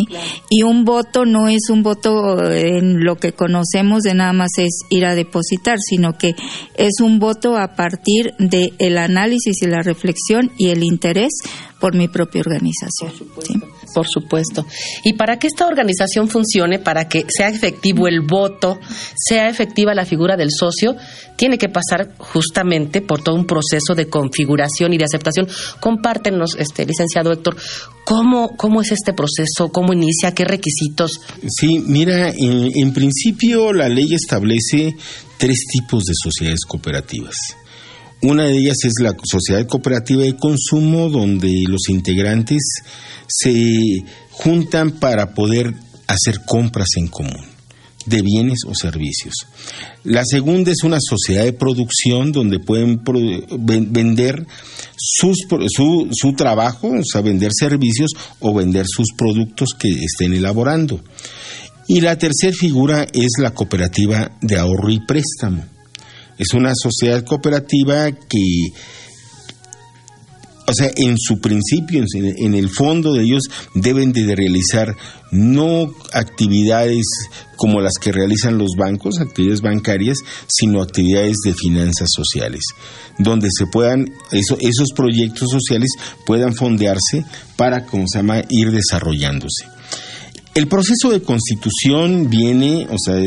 Y 0.51 0.63
un 0.63 0.85
voto 0.85 1.25
no 1.25 1.49
es 1.49 1.71
un 1.71 1.83
voto 1.83 2.53
en 2.53 3.03
lo 3.03 3.17
que 3.17 3.33
conocemos 3.33 4.03
de 4.03 4.13
nada 4.13 4.35
más 4.35 4.51
es 4.59 4.81
ir 4.91 5.07
a 5.07 5.15
depositar, 5.15 5.79
sino 5.79 6.19
que 6.19 6.35
es 6.77 7.01
un 7.01 7.19
voto 7.19 7.57
a 7.57 7.75
partir 7.77 8.35
del 8.39 8.75
el 8.79 8.99
análisis 8.99 9.63
y 9.63 9.67
la 9.67 9.81
reflexión 9.81 10.53
y 10.59 10.69
el 10.69 10.85
interés 10.85 11.33
por 11.81 11.97
mi 11.97 12.09
propia 12.09 12.43
organización. 12.43 13.13
Por 13.35 13.45
supuesto. 14.09 14.67
Y 15.05 15.15
para 15.15 15.39
que 15.39 15.47
esta 15.47 15.67
organización 15.67 16.29
funcione, 16.29 16.79
para 16.79 17.09
que 17.09 17.25
sea 17.29 17.49
efectivo 17.49 18.07
el 18.07 18.21
voto, 18.21 18.79
sea 19.17 19.49
efectiva 19.49 19.95
la 19.95 20.05
figura 20.05 20.37
del 20.37 20.51
socio, 20.51 20.97
tiene 21.37 21.59
que 21.59 21.69
pasar 21.69 22.15
justamente 22.19 23.01
por 23.01 23.23
todo 23.23 23.35
un 23.35 23.47
proceso 23.47 23.95
de 23.95 24.09
configuración 24.09 24.93
y 24.93 24.99
de 24.99 25.05
aceptación. 25.05 25.49
Compártenos, 25.81 26.57
este 26.59 26.85
licenciado 26.87 27.33
Héctor, 27.33 27.57
cómo, 28.05 28.57
cómo 28.57 28.81
es 28.81 28.93
este 28.93 29.13
proceso, 29.13 29.71
cómo 29.73 29.93
inicia, 29.93 30.35
qué 30.35 30.45
requisitos. 30.45 31.21
Sí, 31.49 31.79
mira, 31.87 32.33
en 32.37 32.93
principio 32.93 33.73
la 33.73 33.89
ley 33.89 34.15
establece 34.15 34.97
tres 35.39 35.65
tipos 35.73 36.05
de 36.05 36.13
sociedades 36.23 36.61
cooperativas. 36.67 37.35
Una 38.23 38.45
de 38.45 38.59
ellas 38.59 38.77
es 38.85 38.93
la 39.01 39.15
sociedad 39.25 39.67
cooperativa 39.67 40.23
de 40.23 40.37
consumo, 40.37 41.09
donde 41.09 41.65
los 41.67 41.89
integrantes 41.89 42.63
se 43.27 44.05
juntan 44.31 44.93
para 44.93 45.33
poder 45.33 45.75
hacer 46.07 46.41
compras 46.45 46.89
en 46.97 47.09
común 47.09 47.51
de 48.07 48.23
bienes 48.23 48.61
o 48.67 48.75
servicios. 48.75 49.35
La 50.05 50.25
segunda 50.25 50.71
es 50.71 50.83
una 50.83 50.99
sociedad 51.01 51.45
de 51.45 51.53
producción 51.53 52.33
donde 52.33 52.59
pueden 52.59 53.03
vender 53.93 54.47
su, 54.97 55.35
su 56.13 56.33
trabajo, 56.35 56.89
o 56.89 57.05
sea, 57.05 57.21
vender 57.21 57.53
servicios 57.55 58.11
o 58.41 58.53
vender 58.55 58.87
sus 58.87 59.09
productos 59.17 59.71
que 59.79 59.89
estén 59.89 60.35
elaborando. 60.35 61.03
Y 61.89 62.01
la 62.01 62.19
tercera 62.19 62.53
figura 62.53 63.07
es 63.13 63.33
la 63.39 63.53
cooperativa 63.53 64.33
de 64.41 64.59
ahorro 64.59 64.91
y 64.91 65.01
préstamo 65.07 65.65
es 66.41 66.55
una 66.55 66.73
sociedad 66.75 67.23
cooperativa 67.23 68.11
que, 68.13 68.73
o 70.67 70.73
sea, 70.73 70.91
en 70.97 71.17
su 71.19 71.39
principio, 71.39 72.03
en 72.15 72.55
el 72.55 72.71
fondo 72.71 73.13
de 73.13 73.25
ellos, 73.25 73.43
deben 73.75 74.11
de 74.13 74.35
realizar 74.35 74.97
no 75.31 75.93
actividades 76.15 77.05
como 77.57 77.83
las 77.83 77.93
que 78.01 78.11
realizan 78.11 78.57
los 78.57 78.71
bancos, 78.75 79.21
actividades 79.21 79.61
bancarias, 79.61 80.17
sino 80.49 80.81
actividades 80.81 81.37
de 81.45 81.53
finanzas 81.53 82.09
sociales, 82.11 82.63
donde 83.19 83.49
se 83.55 83.67
puedan, 83.67 84.11
esos 84.33 84.93
proyectos 84.97 85.51
sociales 85.51 85.91
puedan 86.25 86.55
fondearse 86.55 87.23
para, 87.57 87.85
como 87.85 88.05
se 88.11 88.21
llama, 88.21 88.41
ir 88.49 88.71
desarrollándose. 88.71 89.67
El 90.55 90.69
proceso 90.69 91.11
de 91.11 91.21
constitución 91.21 92.31
viene, 92.31 92.89
o 92.91 92.97
sea, 92.99 93.21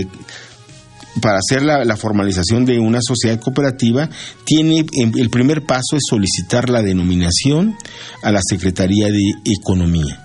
para 1.21 1.37
hacer 1.37 1.61
la, 1.63 1.97
formalización 1.97 2.65
de 2.65 2.79
una 2.79 2.99
sociedad 3.01 3.39
cooperativa, 3.39 4.09
tiene 4.45 4.85
el 4.93 5.29
primer 5.29 5.63
paso 5.63 5.95
es 5.95 6.03
solicitar 6.09 6.69
la 6.69 6.81
denominación 6.81 7.75
a 8.21 8.31
la 8.31 8.41
Secretaría 8.41 9.07
de 9.07 9.21
Economía. 9.45 10.19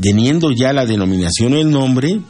Teniendo 0.00 0.50
ya 0.50 0.72
la 0.72 0.86
denominación 0.86 1.52
o 1.52 1.58
el 1.58 1.70
nombre, 1.70 2.20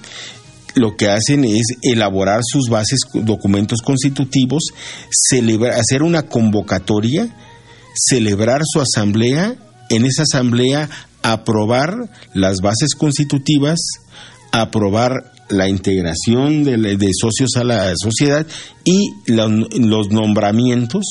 lo 0.74 0.96
que 0.96 1.08
hacen 1.08 1.44
es 1.44 1.66
elaborar 1.82 2.40
sus 2.42 2.68
bases, 2.68 3.00
documentos 3.14 3.80
constitutivos, 3.82 4.64
hacer 5.72 6.02
una 6.02 6.22
convocatoria, 6.22 7.28
celebrar 7.94 8.62
su 8.64 8.80
asamblea, 8.80 9.54
en 9.90 10.04
esa 10.06 10.22
asamblea 10.22 10.88
aprobar 11.22 11.94
las 12.34 12.58
bases 12.58 12.94
constitutivas, 12.94 13.78
aprobar 14.50 15.32
la 15.52 15.68
integración 15.68 16.64
de, 16.64 17.08
socios 17.20 17.50
a 17.56 17.64
la 17.64 17.92
sociedad 17.96 18.46
y 18.84 19.10
los 19.26 20.10
nombramientos 20.10 21.04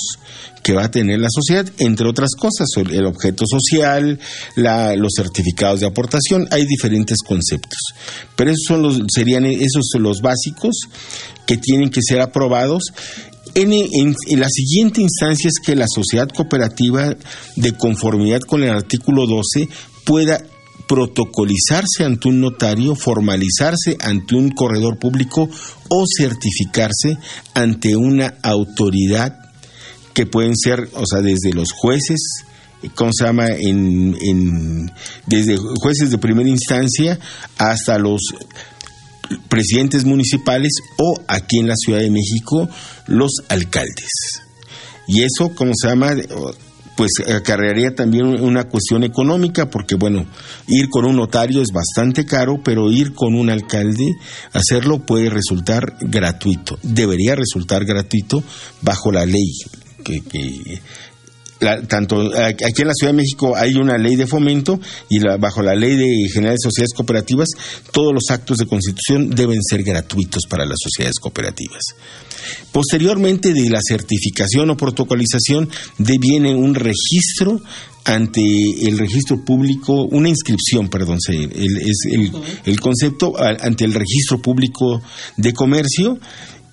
que 0.64 0.74
va 0.74 0.86
a 0.86 0.92
tener 0.92 1.20
la 1.20 1.30
sociedad, 1.32 1.68
entre 1.80 2.08
otras 2.08 2.32
cosas, 2.38 2.68
el 2.78 3.06
objeto 3.06 3.46
social, 3.48 4.20
los 4.56 5.14
certificados 5.16 5.80
de 5.80 5.88
aportación, 5.88 6.48
hay 6.52 6.66
diferentes 6.66 7.20
conceptos. 7.26 7.80
Pero 8.36 8.52
esos 8.52 8.66
son 8.68 8.82
los, 8.82 9.02
serían 9.14 9.46
esos 9.46 9.90
son 9.92 10.04
los 10.04 10.22
básicos 10.22 10.76
que 11.48 11.58
tienen 11.58 11.90
que 11.90 12.02
ser 12.02 12.22
aprobados. 12.22 12.84
En, 13.54 13.74
en, 13.74 14.16
la 14.40 14.48
siguiente 14.50 15.02
instancia 15.02 15.50
es 15.50 15.60
que 15.66 15.76
la 15.76 15.88
sociedad 15.94 16.30
cooperativa, 16.30 17.16
de 17.56 17.74
conformidad 17.74 18.42
con 18.42 18.64
el 18.64 18.70
artículo 18.70 19.26
12, 19.28 19.68
pueda 20.06 20.44
protocolizarse 20.92 22.04
ante 22.04 22.28
un 22.28 22.42
notario, 22.42 22.96
formalizarse 22.96 23.96
ante 24.02 24.36
un 24.36 24.50
corredor 24.50 25.00
público 25.00 25.50
o 25.88 26.04
certificarse 26.06 27.18
ante 27.54 27.96
una 27.96 28.34
autoridad 28.44 29.40
que 30.14 30.26
pueden 30.26 30.58
ser, 30.58 30.90
o 30.92 31.06
sea, 31.06 31.22
desde 31.22 31.54
los 31.54 31.72
jueces, 31.72 32.44
¿cómo 32.96 33.12
se 33.18 33.24
llama? 33.24 33.48
En, 33.52 34.18
en, 34.22 34.92
desde 35.28 35.56
jueces 35.56 36.12
de 36.12 36.18
primera 36.18 36.50
instancia 36.50 37.18
hasta 37.58 37.98
los 37.98 38.20
presidentes 39.48 40.04
municipales 40.04 40.74
o 40.98 41.22
aquí 41.30 41.60
en 41.60 41.70
la 41.70 41.76
Ciudad 41.78 42.00
de 42.00 42.12
México 42.12 42.68
los 43.08 43.32
alcaldes. 43.48 44.42
Y 45.08 45.24
eso, 45.24 45.56
¿cómo 45.56 45.72
se 45.74 45.88
llama? 45.88 46.18
Pues 47.02 47.28
acarrearía 47.28 47.96
también 47.96 48.28
una 48.28 48.66
cuestión 48.66 49.04
económica, 49.04 49.72
porque 49.72 49.96
bueno, 49.96 50.24
ir 50.68 50.88
con 50.88 51.04
un 51.04 51.16
notario 51.16 51.64
es 51.64 51.70
bastante 51.74 52.28
caro, 52.28 52.62
pero 52.64 52.92
ir 52.92 53.16
con 53.16 53.34
un 53.34 53.50
alcalde, 53.50 54.06
hacerlo 54.54 55.00
puede 55.00 55.32
resultar 55.32 55.96
gratuito, 56.00 56.78
debería 56.84 57.34
resultar 57.34 57.86
gratuito 57.86 58.44
bajo 58.84 59.12
la 59.12 59.26
ley 59.26 59.52
que, 60.04 60.22
tanto 61.88 62.22
aquí 62.22 62.82
en 62.82 62.88
la 62.88 62.94
Ciudad 62.94 63.14
de 63.14 63.18
México 63.18 63.56
hay 63.56 63.76
una 63.76 63.98
ley 63.98 64.16
de 64.16 64.26
fomento 64.26 64.80
y 65.10 65.20
bajo 65.20 65.62
la 65.62 65.76
ley 65.76 65.96
de 65.96 66.30
general 66.34 66.56
de 66.56 66.64
sociedades 66.64 66.94
cooperativas 66.96 67.50
todos 67.92 68.14
los 68.14 68.24
actos 68.30 68.58
de 68.58 68.66
constitución 68.66 69.30
deben 69.30 69.60
ser 69.62 69.84
gratuitos 69.84 70.44
para 70.50 70.66
las 70.66 70.78
sociedades 70.82 71.20
cooperativas. 71.20 71.82
Posteriormente 72.72 73.54
de 73.54 73.70
la 73.70 73.80
certificación 73.88 74.70
o 74.72 74.78
protocolización 74.78 75.70
deviene 75.98 76.56
un 76.56 76.74
registro 76.74 77.62
ante 78.06 78.42
el 78.42 78.98
registro 78.98 79.46
público, 79.46 80.06
una 80.06 80.30
inscripción, 80.30 80.90
perdón, 80.90 81.20
es 81.28 81.98
el, 82.12 82.32
el 82.66 82.80
concepto 82.80 83.34
ante 83.38 83.86
el 83.86 83.94
registro 83.94 84.42
público 84.42 85.02
de 85.38 85.54
comercio 85.54 86.18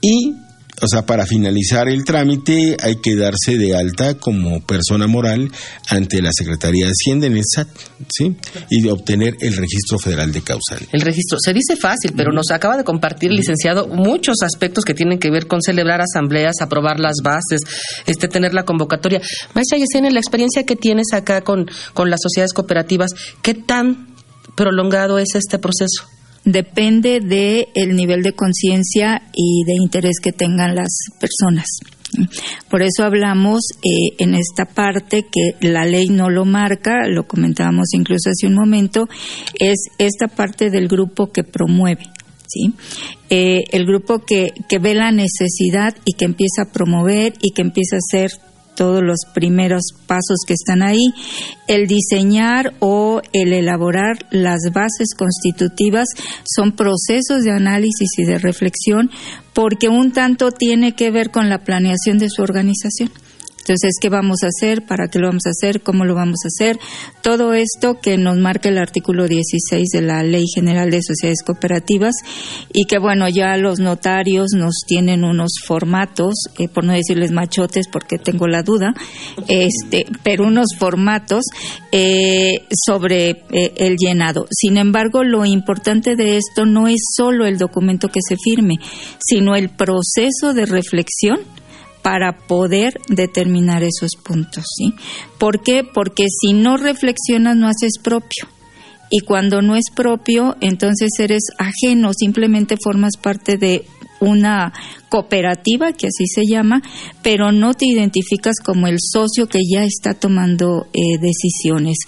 y 0.01 0.33
o 0.81 0.87
sea, 0.87 1.05
para 1.05 1.27
finalizar 1.27 1.89
el 1.89 2.05
trámite 2.05 2.77
hay 2.81 2.97
que 2.97 3.17
darse 3.17 3.57
de 3.57 3.75
alta 3.75 4.15
como 4.15 4.61
persona 4.65 5.07
moral 5.07 5.51
ante 5.89 6.23
la 6.23 6.31
Secretaría 6.33 6.87
de 6.87 6.93
Hacienda 6.93 7.27
en 7.27 7.37
el 7.37 7.45
SAT, 7.45 7.69
¿sí? 8.09 8.37
Y 8.71 8.89
obtener 8.89 9.37
el 9.41 9.57
registro 9.57 9.99
federal 9.99 10.33
de 10.33 10.43
causal. 10.43 10.87
El 10.93 11.01
registro, 11.01 11.39
se 11.41 11.53
dice 11.53 11.77
fácil, 11.77 12.13
pero 12.17 12.33
nos 12.33 12.51
acaba 12.51 12.77
de 12.77 12.85
compartir, 12.85 13.33
licenciado, 13.33 13.89
muchos 13.89 14.37
aspectos 14.43 14.85
que 14.85 14.95
tienen 14.95 15.19
que 15.19 15.31
ver 15.31 15.47
con 15.47 15.63
celebrar 15.63 16.01
asambleas, 16.01 16.61
aprobar 16.61 17.01
las 17.01 17.17
bases, 17.23 17.61
este 18.07 18.29
tener 18.29 18.55
la 18.55 18.65
convocatoria. 18.65 19.21
Maestra 19.55 19.79
Yesenia, 19.79 20.11
la 20.11 20.21
experiencia 20.21 20.65
que 20.65 20.77
tienes 20.77 21.13
acá 21.13 21.43
con, 21.43 21.69
con 21.95 22.11
las 22.11 22.21
sociedades 22.23 22.53
cooperativas, 22.53 23.11
¿qué 23.43 23.55
tan 23.55 24.15
prolongado 24.55 25.19
es 25.19 25.35
este 25.35 25.59
proceso? 25.59 26.18
Depende 26.45 27.21
de 27.21 27.69
el 27.75 27.95
nivel 27.95 28.23
de 28.23 28.33
conciencia 28.33 29.23
y 29.35 29.65
de 29.65 29.75
interés 29.83 30.21
que 30.21 30.33
tengan 30.33 30.75
las 30.75 30.89
personas. 31.21 31.67
Por 32.71 32.83
eso 32.83 33.05
hablamos 33.05 33.61
eh, 33.83 34.15
en 34.19 34.35
esta 34.35 34.65
parte 34.65 35.27
que 35.31 35.69
la 35.69 35.85
ley 35.85 36.09
no 36.09 36.31
lo 36.31 36.45
marca, 36.45 37.07
lo 37.07 37.27
comentábamos 37.27 37.89
incluso 37.93 38.31
hace 38.31 38.47
un 38.47 38.55
momento, 38.55 39.09
es 39.59 39.89
esta 39.99 40.29
parte 40.29 40.71
del 40.71 40.89
grupo 40.89 41.31
que 41.31 41.45
promueve. 41.45 42.05
¿Sí? 42.51 42.73
Eh, 43.29 43.65
el 43.73 43.85
grupo 43.85 44.21
que, 44.21 44.55
que 44.71 44.79
ve 44.79 44.95
la 44.95 45.13
necesidad 45.13 45.95
y 46.07 46.15
que 46.15 46.25
empieza 46.25 46.63
a 46.63 46.73
promover 46.73 47.35
y 47.43 47.51
que 47.51 47.61
empieza 47.61 47.97
a 47.97 47.99
hacer 47.99 48.31
todos 48.79 49.03
los 49.03 49.19
primeros 49.35 49.83
pasos 50.07 50.39
que 50.47 50.55
están 50.55 50.85
ahí, 50.85 51.13
el 51.67 51.89
diseñar 51.89 52.75
o 52.79 53.21
el 53.33 53.53
elaborar 53.53 54.25
las 54.31 54.71
bases 54.73 55.17
constitutivas 55.17 56.07
son 56.45 56.71
procesos 56.71 57.43
de 57.43 57.51
análisis 57.51 58.09
y 58.19 58.25
de 58.25 58.39
reflexión 58.39 59.11
porque 59.53 59.89
un 59.89 60.13
tanto 60.13 60.53
tiene 60.53 60.93
que 60.95 61.11
ver 61.11 61.33
con 61.33 61.49
la 61.49 61.59
planeación 61.59 62.19
de 62.19 62.31
su 62.31 62.41
organización. 62.41 63.11
Entonces, 63.69 63.97
¿qué 64.01 64.09
vamos 64.09 64.39
a 64.45 64.47
hacer? 64.47 64.87
¿Para 64.87 65.09
qué 65.09 65.19
lo 65.19 65.27
vamos 65.27 65.45
a 65.45 65.51
hacer? 65.51 65.83
¿Cómo 65.83 66.07
lo 66.07 66.15
vamos 66.15 66.39
a 66.45 66.49
hacer? 66.49 66.79
Todo 67.21 67.53
esto 67.53 68.01
que 68.01 68.17
nos 68.17 68.39
marca 68.39 68.71
el 68.71 68.79
artículo 68.79 69.29
16 69.29 69.89
de 69.93 70.01
la 70.01 70.23
Ley 70.23 70.45
General 70.55 70.89
de 70.89 71.03
Sociedades 71.03 71.43
Cooperativas 71.45 72.15
y 72.73 72.87
que, 72.87 72.99
bueno, 72.99 73.29
ya 73.29 73.59
los 73.59 73.79
notarios 73.79 74.53
nos 74.57 74.73
tienen 74.87 75.23
unos 75.23 75.53
formatos, 75.67 76.33
eh, 76.59 76.69
por 76.69 76.85
no 76.85 76.95
decirles 76.95 77.31
machotes 77.31 77.89
porque 77.89 78.17
tengo 78.17 78.49
la 78.49 78.63
duda, 78.63 78.95
este, 79.49 80.07
pero 80.23 80.47
unos 80.47 80.69
formatos 80.79 81.45
eh, 81.93 82.67
sobre 82.87 83.43
eh, 83.51 83.75
el 83.77 83.97
llenado. 83.99 84.47
Sin 84.51 84.79
embargo, 84.79 85.25
lo 85.25 85.45
importante 85.45 86.17
de 86.17 86.39
esto 86.39 86.65
no 86.65 86.89
es 86.89 87.03
solo 87.15 87.45
el 87.45 87.59
documento 87.59 88.09
que 88.09 88.21
se 88.27 88.37
firme, 88.43 88.77
sino 89.19 89.57
el 89.57 89.69
proceso 89.69 90.55
de 90.55 90.65
reflexión 90.65 91.41
para 92.03 92.39
poder 92.47 93.01
determinar 93.09 93.83
esos 93.83 94.13
puntos, 94.23 94.65
¿sí? 94.77 94.95
¿Por 95.39 95.63
qué? 95.63 95.85
Porque 95.85 96.27
si 96.29 96.53
no 96.53 96.77
reflexionas 96.77 97.57
no 97.57 97.69
haces 97.69 97.99
propio. 98.03 98.49
Y 99.11 99.21
cuando 99.21 99.63
no 99.63 99.75
es 99.75 99.85
propio, 99.95 100.57
entonces 100.61 101.11
eres 101.19 101.45
ajeno, 101.59 102.13
simplemente 102.13 102.77
formas 102.83 103.17
parte 103.17 103.57
de 103.57 103.85
una 104.21 104.73
cooperativa, 105.09 105.93
que 105.93 106.09
así 106.09 106.27
se 106.27 106.43
llama, 106.45 106.83
pero 107.23 107.53
no 107.53 107.75
te 107.75 107.87
identificas 107.87 108.57
como 108.63 108.87
el 108.87 108.99
socio 109.01 109.47
que 109.47 109.61
ya 109.73 109.85
está 109.85 110.15
tomando 110.15 110.89
eh, 110.93 111.19
decisiones. 111.21 111.99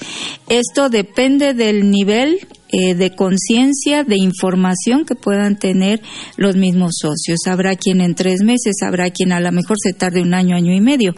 Esto 0.49 0.91
depende 0.91 1.55
del 1.55 1.91
nivel 1.91 2.47
eh, 2.73 2.95
de 2.95 3.15
conciencia, 3.15 4.05
de 4.05 4.17
información 4.17 5.05
que 5.05 5.15
puedan 5.15 5.59
tener 5.59 6.01
los 6.37 6.57
mismos 6.57 6.93
socios. 7.01 7.41
Habrá 7.47 7.77
quien 7.77 8.01
en 8.01 8.15
tres 8.15 8.43
meses, 8.43 8.77
habrá 8.83 9.11
quien 9.11 9.33
a 9.33 9.41
lo 9.41 9.53
mejor 9.53 9.77
se 9.83 9.93
tarde 9.93 10.23
un 10.23 10.35
año, 10.35 10.57
año 10.57 10.73
y 10.73 10.81
medio. 10.81 11.15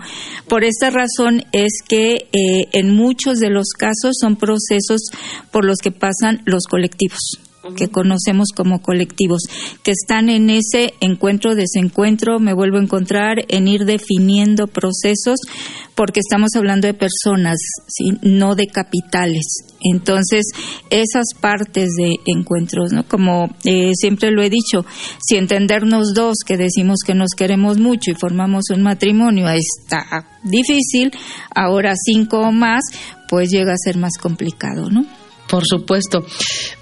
Por 0.48 0.64
esta 0.64 0.90
razón 0.90 1.44
es 1.52 1.80
que 1.86 2.28
eh, 2.32 2.68
en 2.72 2.94
muchos 2.94 3.38
de 3.38 3.50
los 3.50 3.68
casos 3.70 4.16
son 4.20 4.36
procesos 4.36 5.10
por 5.50 5.64
los 5.64 5.78
que 5.78 5.90
pasan 5.90 6.42
los 6.44 6.64
colectivos 6.64 7.38
que 7.76 7.88
conocemos 7.88 8.48
como 8.54 8.80
colectivos, 8.80 9.42
que 9.82 9.92
están 9.92 10.28
en 10.28 10.50
ese 10.50 10.94
encuentro, 11.00 11.54
desencuentro, 11.54 12.38
me 12.38 12.54
vuelvo 12.54 12.78
a 12.78 12.82
encontrar, 12.82 13.36
en 13.48 13.68
ir 13.68 13.84
definiendo 13.84 14.66
procesos, 14.66 15.38
porque 15.94 16.20
estamos 16.20 16.50
hablando 16.56 16.86
de 16.86 16.94
personas, 16.94 17.58
no 18.22 18.54
de 18.54 18.66
capitales. 18.66 19.44
Entonces, 19.80 20.46
esas 20.90 21.26
partes 21.40 21.90
de 21.96 22.16
encuentros, 22.26 22.92
¿no? 22.92 23.06
Como 23.06 23.48
eh, 23.64 23.92
siempre 23.94 24.30
lo 24.30 24.42
he 24.42 24.50
dicho, 24.50 24.84
si 25.20 25.36
entendernos 25.36 26.14
dos 26.14 26.38
que 26.46 26.56
decimos 26.56 26.98
que 27.06 27.14
nos 27.14 27.30
queremos 27.36 27.78
mucho 27.78 28.10
y 28.10 28.14
formamos 28.14 28.64
un 28.70 28.82
matrimonio 28.82 29.48
está 29.48 30.04
difícil, 30.42 31.12
ahora 31.54 31.94
cinco 31.96 32.38
o 32.40 32.52
más, 32.52 32.82
pues 33.28 33.50
llega 33.50 33.72
a 33.72 33.76
ser 33.76 33.96
más 33.96 34.18
complicado, 34.20 34.90
¿no? 34.90 35.04
Por 35.52 35.66
supuesto. 35.66 36.24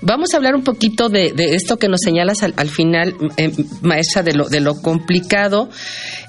Vamos 0.00 0.32
a 0.32 0.36
hablar 0.36 0.54
un 0.54 0.62
poquito 0.62 1.08
de, 1.08 1.34
esto 1.36 1.76
que 1.76 1.88
nos 1.88 2.02
señalas 2.04 2.44
al, 2.44 2.68
final, 2.68 3.16
eh, 3.36 3.50
maestra, 3.82 4.22
de 4.22 4.32
lo, 4.32 4.48
de 4.48 4.60
lo 4.60 4.80
complicado 4.80 5.68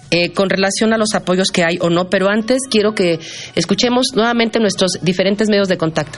eh, 0.09 0.31
con 0.31 0.49
relación 0.49 0.91
a 0.91 0.97
los 0.97 1.13
apoyos 1.13 1.49
que 1.53 1.63
hay 1.63 1.77
o 1.79 1.91
no, 1.91 2.09
pero 2.09 2.29
antes 2.29 2.61
quiero 2.67 2.95
que 2.95 3.19
escuchemos 3.53 4.07
nuevamente 4.15 4.59
nuestros 4.59 4.93
diferentes 5.03 5.49
medios 5.49 5.67
de 5.67 5.77
contacto. 5.77 6.17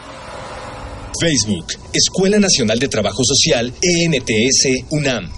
Facebook, 1.19 1.73
Escuela 1.91 2.39
Nacional 2.39 2.79
de 2.79 2.87
Trabajo 2.87 3.21
Social, 3.25 3.73
ENTS, 3.81 4.91
UNAM. 4.91 5.29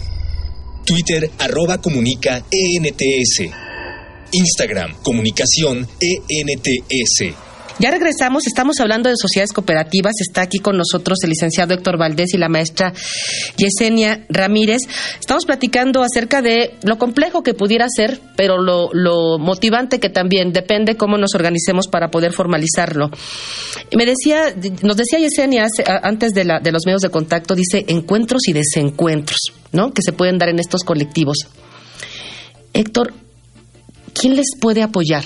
Twitter, 0.85 1.31
arroba 1.39 1.81
comunica, 1.81 2.45
ENTS. 2.51 3.51
Instagram, 4.33 4.93
comunicación, 5.01 5.87
ENTS. 6.29 7.54
Ya 7.77 7.91
regresamos, 7.91 8.47
estamos 8.47 8.79
hablando 8.79 9.09
de 9.09 9.15
sociedades 9.17 9.51
cooperativas. 9.51 10.13
Está 10.21 10.41
aquí 10.41 10.59
con 10.59 10.77
nosotros 10.77 11.17
el 11.23 11.31
licenciado 11.31 11.73
Héctor 11.73 11.97
Valdés 11.97 12.33
y 12.33 12.37
la 12.37 12.47
maestra 12.47 12.93
Yesenia 13.57 14.25
Ramírez. 14.29 14.83
Estamos 15.19 15.45
platicando 15.45 16.01
acerca 16.01 16.41
de 16.41 16.75
lo 16.83 16.97
complejo 16.97 17.43
que 17.43 17.53
pudiera 17.53 17.87
ser, 17.89 18.21
pero 18.37 18.61
lo, 18.61 19.37
motivante 19.39 19.99
que 19.99 20.09
también 20.09 20.53
depende 20.53 20.95
cómo 20.95 21.17
nos 21.17 21.35
organicemos 21.35 21.87
para 21.87 22.09
poder 22.09 22.31
formalizarlo. 22.31 23.11
Me 23.95 24.05
decía, 24.05 24.55
nos 24.81 24.95
decía 24.95 25.19
Yesenia 25.19 25.67
antes 26.01 26.31
de, 26.31 26.45
de 26.61 26.71
los 26.71 26.85
medios 26.85 27.01
de 27.01 27.09
contacto, 27.09 27.55
dice 27.55 27.83
encuentros 27.89 28.47
y 28.47 28.53
desencuentros, 28.53 29.51
¿no? 29.73 29.91
Que 29.91 30.01
se 30.01 30.13
pueden 30.13 30.37
dar 30.37 30.47
en 30.47 30.59
estos 30.59 30.83
colectivos. 30.83 31.39
Héctor, 32.73 33.13
¿quién 34.13 34.37
les 34.37 34.47
puede 34.61 34.81
apoyar? 34.81 35.25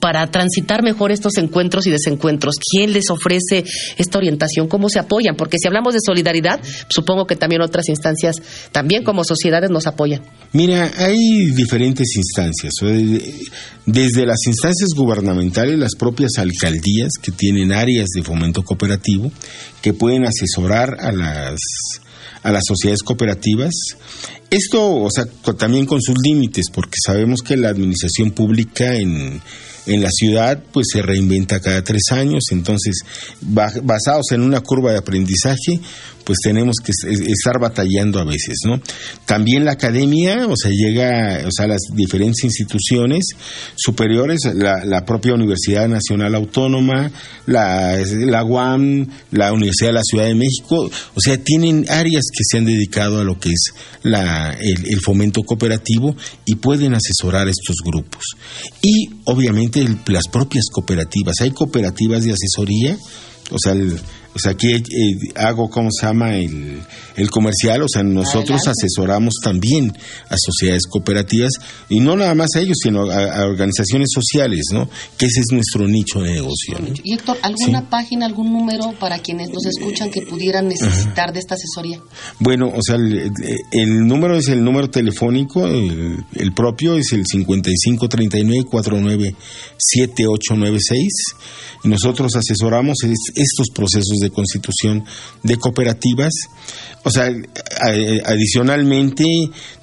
Para 0.00 0.26
transitar 0.30 0.82
mejor 0.82 1.12
estos 1.12 1.36
encuentros 1.36 1.86
y 1.86 1.90
desencuentros? 1.90 2.56
¿Quién 2.58 2.92
les 2.92 3.10
ofrece 3.10 3.64
esta 3.96 4.18
orientación? 4.18 4.68
¿Cómo 4.68 4.88
se 4.88 4.98
apoyan? 4.98 5.36
Porque 5.36 5.58
si 5.58 5.68
hablamos 5.68 5.94
de 5.94 6.00
solidaridad, 6.04 6.60
supongo 6.88 7.26
que 7.26 7.36
también 7.36 7.62
otras 7.62 7.88
instancias, 7.88 8.36
también 8.72 9.04
como 9.04 9.24
sociedades, 9.24 9.70
nos 9.70 9.86
apoyan. 9.86 10.22
Mira, 10.52 10.90
hay 10.96 11.50
diferentes 11.52 12.16
instancias. 12.16 12.72
Desde 13.86 14.26
las 14.26 14.38
instancias 14.46 14.90
gubernamentales, 14.96 15.78
las 15.78 15.94
propias 15.94 16.32
alcaldías 16.38 17.12
que 17.20 17.32
tienen 17.32 17.72
áreas 17.72 18.08
de 18.14 18.22
fomento 18.22 18.62
cooperativo, 18.62 19.32
que 19.80 19.92
pueden 19.92 20.24
asesorar 20.24 20.96
a 21.00 21.12
las 21.12 21.58
a 22.42 22.50
las 22.50 22.64
sociedades 22.66 23.02
cooperativas. 23.02 23.72
Esto, 24.50 24.96
o 24.96 25.08
sea, 25.10 25.24
también 25.56 25.86
con 25.86 26.02
sus 26.02 26.16
límites, 26.22 26.66
porque 26.72 26.96
sabemos 27.04 27.40
que 27.40 27.56
la 27.56 27.68
administración 27.68 28.32
pública 28.32 28.96
en, 28.96 29.40
en 29.86 30.02
la 30.02 30.10
ciudad 30.10 30.62
pues 30.72 30.86
se 30.92 31.02
reinventa 31.02 31.60
cada 31.60 31.82
tres 31.82 32.02
años, 32.10 32.44
entonces 32.50 33.00
basados 33.40 34.32
en 34.32 34.42
una 34.42 34.60
curva 34.60 34.92
de 34.92 34.98
aprendizaje 34.98 35.80
pues 36.24 36.38
tenemos 36.42 36.76
que 36.84 36.92
estar 37.10 37.58
batallando 37.60 38.20
a 38.20 38.24
veces, 38.24 38.58
¿no? 38.64 38.80
También 39.26 39.64
la 39.64 39.72
academia, 39.72 40.46
o 40.46 40.56
sea, 40.56 40.70
llega, 40.70 41.46
o 41.46 41.50
sea, 41.50 41.66
las 41.66 41.80
diferentes 41.94 42.44
instituciones 42.44 43.26
superiores, 43.74 44.40
la, 44.54 45.04
propia 45.04 45.34
Universidad 45.34 45.88
Nacional 45.88 46.34
Autónoma, 46.34 47.10
la, 47.46 47.96
la 47.96 48.44
UAM, 48.44 49.08
la 49.32 49.52
Universidad 49.52 49.88
de 49.88 49.94
la 49.94 50.02
Ciudad 50.02 50.26
de 50.26 50.34
México, 50.34 50.90
o 51.14 51.20
sea, 51.20 51.36
tienen 51.38 51.86
áreas 51.88 52.24
que 52.32 52.44
se 52.44 52.58
han 52.58 52.66
dedicado 52.66 53.20
a 53.20 53.24
lo 53.24 53.38
que 53.38 53.50
es 53.50 53.72
la, 54.02 54.56
el, 54.60 55.00
fomento 55.00 55.42
cooperativo 55.42 56.14
y 56.44 56.56
pueden 56.56 56.94
asesorar 56.94 57.48
estos 57.48 57.76
grupos. 57.84 58.22
Y 58.80 59.10
obviamente 59.24 59.71
las 60.06 60.28
propias 60.28 60.64
cooperativas, 60.72 61.40
hay 61.40 61.50
cooperativas 61.50 62.24
de 62.24 62.32
asesoría, 62.32 62.96
o 63.50 63.56
sea, 63.62 63.72
el, 63.72 63.98
o 64.34 64.38
sea, 64.38 64.52
aquí 64.52 64.72
eh, 64.72 64.82
hago, 65.36 65.68
¿cómo 65.68 65.90
se 65.90 66.06
llama? 66.06 66.36
El, 66.36 66.80
el 67.16 67.30
comercial, 67.30 67.82
o 67.82 67.88
sea, 67.88 68.02
nosotros 68.02 68.62
asesoramos 68.66 69.34
también 69.42 69.92
a 70.28 70.36
sociedades 70.38 70.86
cooperativas 70.86 71.52
y 71.88 72.00
no 72.00 72.16
nada 72.16 72.34
más 72.34 72.48
a 72.56 72.60
ellos, 72.60 72.78
sino 72.82 73.10
a, 73.10 73.44
organizaciones 73.44 74.08
sociales, 74.12 74.62
¿no? 74.72 74.88
Que 75.18 75.26
ese 75.26 75.40
es 75.40 75.46
nuestro 75.52 75.86
nicho 75.86 76.20
de 76.20 76.32
negocio. 76.32 76.78
Y 77.04 77.14
Héctor, 77.14 77.36
¿alguna 77.42 77.88
página, 77.90 78.26
algún 78.26 78.52
número 78.52 78.92
para 78.98 79.18
quienes 79.18 79.50
nos 79.50 79.66
escuchan 79.66 80.10
que 80.10 80.22
pudieran 80.22 80.68
necesitar 80.68 81.32
de 81.32 81.40
esta 81.40 81.54
asesoría? 81.54 82.00
Bueno, 82.38 82.72
o 82.74 82.82
sea, 82.82 82.96
el, 82.96 84.06
número 84.06 84.36
es 84.36 84.48
el 84.48 84.64
número 84.64 84.88
telefónico, 84.88 85.66
el, 85.66 86.52
propio 86.54 86.96
es 86.96 87.12
el 87.12 87.26
5539 87.26 88.64
y 91.84 91.88
nosotros 91.88 92.36
asesoramos 92.36 92.98
estos 93.34 93.68
procesos 93.74 94.18
de 94.22 94.30
constitución 94.30 95.04
de 95.42 95.56
cooperativas. 95.56 96.32
O 97.04 97.10
sea, 97.10 97.30
adicionalmente 98.24 99.24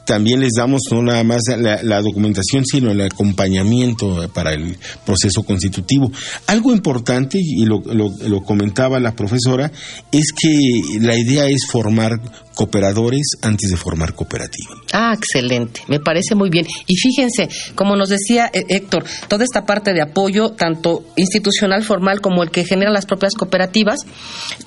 también 0.09 0.39
les 0.39 0.53
damos 0.57 0.81
no 0.91 1.03
nada 1.03 1.23
más 1.23 1.41
la, 1.55 2.01
documentación, 2.01 2.65
sino 2.65 2.89
el 2.89 2.99
acompañamiento 3.01 4.27
para 4.33 4.53
el 4.53 4.75
proceso 5.05 5.43
constitutivo. 5.43 6.11
Algo 6.47 6.71
importante, 6.71 7.37
y 7.39 7.63
lo, 7.65 7.79
lo, 7.85 8.41
comentaba 8.41 8.99
la 8.99 9.15
profesora, 9.15 9.71
es 10.11 10.31
que 10.35 10.99
la 10.99 11.15
idea 11.15 11.45
es 11.45 11.67
formar 11.71 12.19
cooperadores 12.55 13.37
antes 13.43 13.69
de 13.69 13.77
formar 13.77 14.15
cooperativa. 14.15 14.75
Ah, 14.91 15.13
excelente, 15.15 15.81
me 15.87 15.99
parece 15.99 16.35
muy 16.35 16.49
bien. 16.49 16.65
Y 16.87 16.95
fíjense, 16.95 17.47
como 17.75 17.95
nos 17.95 18.09
decía 18.09 18.49
eh, 18.51 18.65
Héctor, 18.67 19.05
toda 19.27 19.43
esta 19.43 19.65
parte 19.65 19.93
de 19.93 20.01
apoyo, 20.01 20.49
tanto 20.49 21.05
institucional, 21.15 21.83
formal, 21.83 22.19
como 22.19 22.43
el 22.43 22.49
que 22.49 22.65
generan 22.65 22.93
las 22.93 23.05
propias 23.05 23.35
cooperativas, 23.35 23.99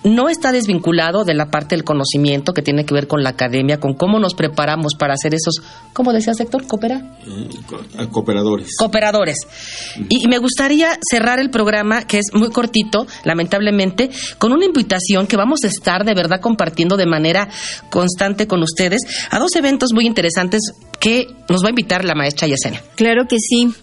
no 0.05 0.28
está 0.28 0.52
desvinculado 0.52 1.24
de 1.24 1.35
la 1.35 1.50
parte 1.50 1.74
del 1.74 1.85
conocimiento 1.85 2.55
que 2.55 2.62
tiene 2.62 2.87
que 2.87 2.94
ver 2.94 3.09
con 3.09 3.22
la 3.22 3.31
academia, 3.31 3.78
con 3.78 3.92
cómo 3.94 4.18
nos 4.18 4.35
preparamos 4.35 4.94
para 4.98 5.14
hacer 5.14 5.32
esos, 5.37 5.62
¿cómo 5.92 6.12
decía 6.12 6.35
sector? 6.35 6.66
¿Coopera? 6.66 7.01
Eh, 7.27 8.07
cooperadores. 8.11 8.77
Cooperadores. 8.79 9.38
Y, 10.09 10.27
me 10.29 10.38
gustaría 10.38 10.99
cerrar 11.11 11.38
el 11.38 11.51
programa, 11.51 12.07
que 12.07 12.18
es 12.18 12.27
muy 12.33 12.51
cortito, 12.51 13.07
lamentablemente, 13.25 14.11
con 14.38 14.53
una 14.53 14.64
invitación 14.64 15.27
que 15.27 15.37
vamos 15.37 15.61
a 15.64 15.68
estar 15.68 16.05
de 16.05 16.14
verdad 16.14 16.40
compartiendo 16.40 16.97
de 16.97 17.07
manera 17.07 17.49
constante 17.90 18.47
con 18.47 18.62
ustedes 18.62 19.03
a 19.31 19.38
dos 19.38 19.55
eventos 19.57 19.92
muy 19.92 20.07
interesantes 20.07 20.61
que 21.01 21.27
nos 21.49 21.62
va 21.62 21.68
a 21.68 21.71
invitar 21.71 22.05
la 22.05 22.14
maestra 22.14 22.47
Yesenia. 22.47 22.83
Claro 22.95 23.27
que 23.29 23.37
sí 23.38 23.75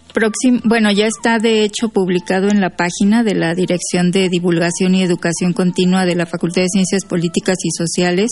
bueno, 0.63 0.91
ya 0.91 1.07
está 1.07 1.37
de 1.37 1.63
hecho 1.63 1.89
publicado 1.89 2.49
en 2.49 2.61
la 2.61 2.71
página 2.71 3.23
de 3.23 3.35
la 3.35 3.53
Dirección 3.53 4.11
de 4.11 4.29
Divulgación 4.29 4.95
y 4.95 5.03
Educación 5.03 5.53
Continua 5.53 6.05
de 6.05 6.15
la 6.15 6.25
Facultad 6.25 6.63
de 6.63 6.69
Ciencias 6.69 7.05
Políticas 7.05 7.57
y 7.63 7.69
Sociales 7.71 8.31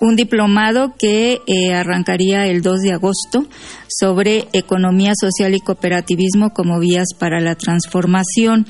un 0.00 0.16
diplomado 0.16 0.94
que 0.98 1.40
eh, 1.46 1.74
arrancaría 1.74 2.46
el 2.46 2.62
2 2.62 2.80
de 2.80 2.92
agosto 2.92 3.46
sobre 3.88 4.48
economía 4.52 5.12
social 5.14 5.54
y 5.54 5.60
cooperativismo 5.60 6.50
como 6.50 6.80
vías 6.80 7.08
para 7.18 7.40
la 7.40 7.54
transformación. 7.54 8.66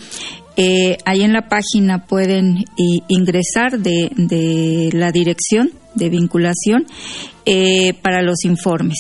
Eh, 0.57 0.99
ahí 1.07 1.23
en 1.23 1.33
la 1.33 1.49
página 1.49 2.07
pueden 2.07 2.65
ingresar 3.09 3.79
de, 3.79 4.11
de 4.17 4.91
la 4.93 5.11
dirección 5.11 5.71
de 5.95 6.11
vinculación 6.11 6.87
eh, 7.45 7.95
para 8.03 8.23
los 8.23 8.45
informes. 8.45 8.99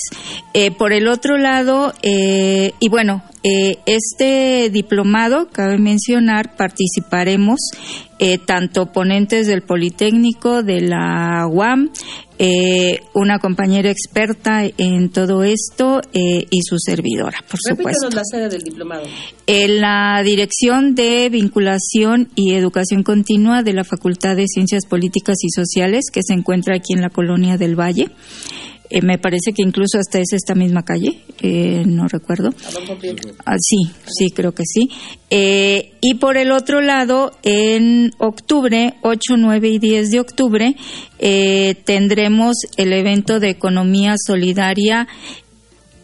Eh, 0.54 0.70
por 0.70 0.92
el 0.92 1.08
otro 1.08 1.38
lado, 1.38 1.94
eh, 2.02 2.72
y 2.80 2.88
bueno, 2.88 3.22
este 3.44 4.70
diplomado, 4.70 5.48
cabe 5.48 5.78
mencionar, 5.78 6.54
participaremos 6.56 7.58
tanto 8.46 8.86
ponentes 8.86 9.46
del 9.46 9.62
Politécnico, 9.62 10.62
de 10.62 10.80
la 10.80 11.46
UAM, 11.50 11.90
una 13.14 13.38
compañera 13.38 13.90
experta 13.90 14.64
en 14.64 15.10
todo 15.10 15.44
esto 15.44 16.00
y 16.12 16.62
su 16.62 16.76
servidora, 16.78 17.38
por 17.48 17.60
supuesto. 17.60 18.08
la 18.10 18.22
sede 18.24 18.48
del 18.48 18.62
diplomado. 18.62 19.04
En 19.46 19.80
la 19.80 20.22
Dirección 20.24 20.94
de 20.94 21.28
Vinculación 21.30 22.28
y 22.34 22.54
Educación 22.54 23.02
Continua 23.02 23.62
de 23.62 23.74
la 23.74 23.84
Facultad 23.84 24.36
de 24.36 24.46
Ciencias 24.48 24.86
Políticas 24.86 25.36
y 25.42 25.50
Sociales, 25.50 26.06
que 26.12 26.22
se 26.22 26.34
encuentra 26.34 26.76
aquí 26.76 26.94
en 26.94 27.02
la 27.02 27.10
Colonia 27.10 27.56
del 27.58 27.78
Valle. 27.78 28.08
Eh, 28.94 29.00
me 29.00 29.16
parece 29.16 29.54
que 29.54 29.62
incluso 29.62 29.98
hasta 29.98 30.18
es 30.18 30.34
esta 30.34 30.54
misma 30.54 30.82
calle, 30.82 31.20
eh, 31.40 31.82
no 31.86 32.08
recuerdo. 32.08 32.50
Ah, 33.46 33.56
sí, 33.58 33.90
sí, 34.06 34.30
creo 34.32 34.52
que 34.52 34.64
sí. 34.66 34.90
Eh, 35.30 35.94
y 36.02 36.16
por 36.16 36.36
el 36.36 36.52
otro 36.52 36.82
lado, 36.82 37.32
en 37.42 38.10
octubre, 38.18 38.96
8, 39.00 39.36
9 39.38 39.68
y 39.70 39.78
10 39.78 40.10
de 40.10 40.20
octubre, 40.20 40.76
tendremos 41.86 42.56
el 42.76 42.92
evento 42.92 43.40
de 43.40 43.48
economía 43.48 44.16
solidaria 44.18 45.08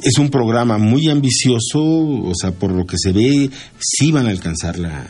es 0.02 0.18
un 0.18 0.30
programa 0.30 0.78
muy 0.78 1.08
ambicioso, 1.08 1.80
o 1.82 2.32
sea, 2.34 2.52
por 2.52 2.72
lo 2.72 2.86
que 2.86 2.96
se 2.98 3.12
ve, 3.12 3.50
sí 3.78 4.12
van 4.12 4.26
a 4.26 4.30
alcanzar 4.30 4.78
la, 4.78 5.06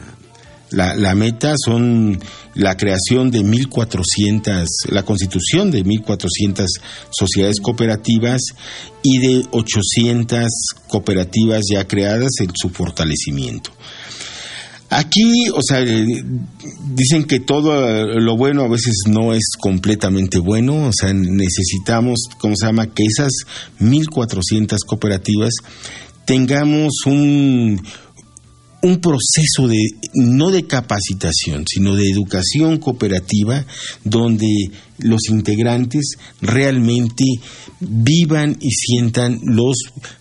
la, 0.70 1.14
meta, 1.14 1.54
son 1.56 2.18
la 2.54 2.76
creación 2.76 3.30
de 3.30 3.40
1.400, 3.40 4.66
la 4.88 5.02
constitución 5.02 5.70
de 5.70 5.84
1.400 5.84 6.66
sociedades 7.10 7.60
cooperativas 7.60 8.40
y 9.02 9.18
de 9.18 9.46
800 9.50 10.48
cooperativas 10.88 11.62
ya 11.72 11.86
creadas 11.86 12.32
en 12.40 12.50
su 12.54 12.70
fortalecimiento. 12.70 13.70
Aquí, 14.90 15.48
o 15.48 15.60
sea, 15.62 15.80
eh, 15.80 16.06
dicen 16.94 17.24
que 17.24 17.40
todo 17.40 18.20
lo 18.20 18.36
bueno 18.36 18.62
a 18.62 18.68
veces 18.68 18.94
no 19.08 19.32
es 19.32 19.44
completamente 19.58 20.38
bueno, 20.38 20.88
o 20.88 20.92
sea, 20.92 21.12
necesitamos, 21.12 22.20
¿cómo 22.38 22.54
se 22.56 22.66
llama?, 22.66 22.86
que 22.86 23.04
esas 23.04 23.32
1.400 23.80 24.76
cooperativas 24.86 25.54
tengamos 26.26 26.92
un, 27.06 27.80
un 28.84 29.00
proceso 29.00 29.66
de, 29.66 29.78
no 30.14 30.50
de 30.50 30.66
capacitación, 30.66 31.64
sino 31.66 31.96
de 31.96 32.10
educación 32.10 32.78
cooperativa, 32.78 33.64
donde 34.04 34.46
los 34.98 35.28
integrantes 35.30 36.16
realmente 36.42 37.24
vivan 37.80 38.56
y 38.60 38.70
sientan 38.70 39.40
los 39.42 39.76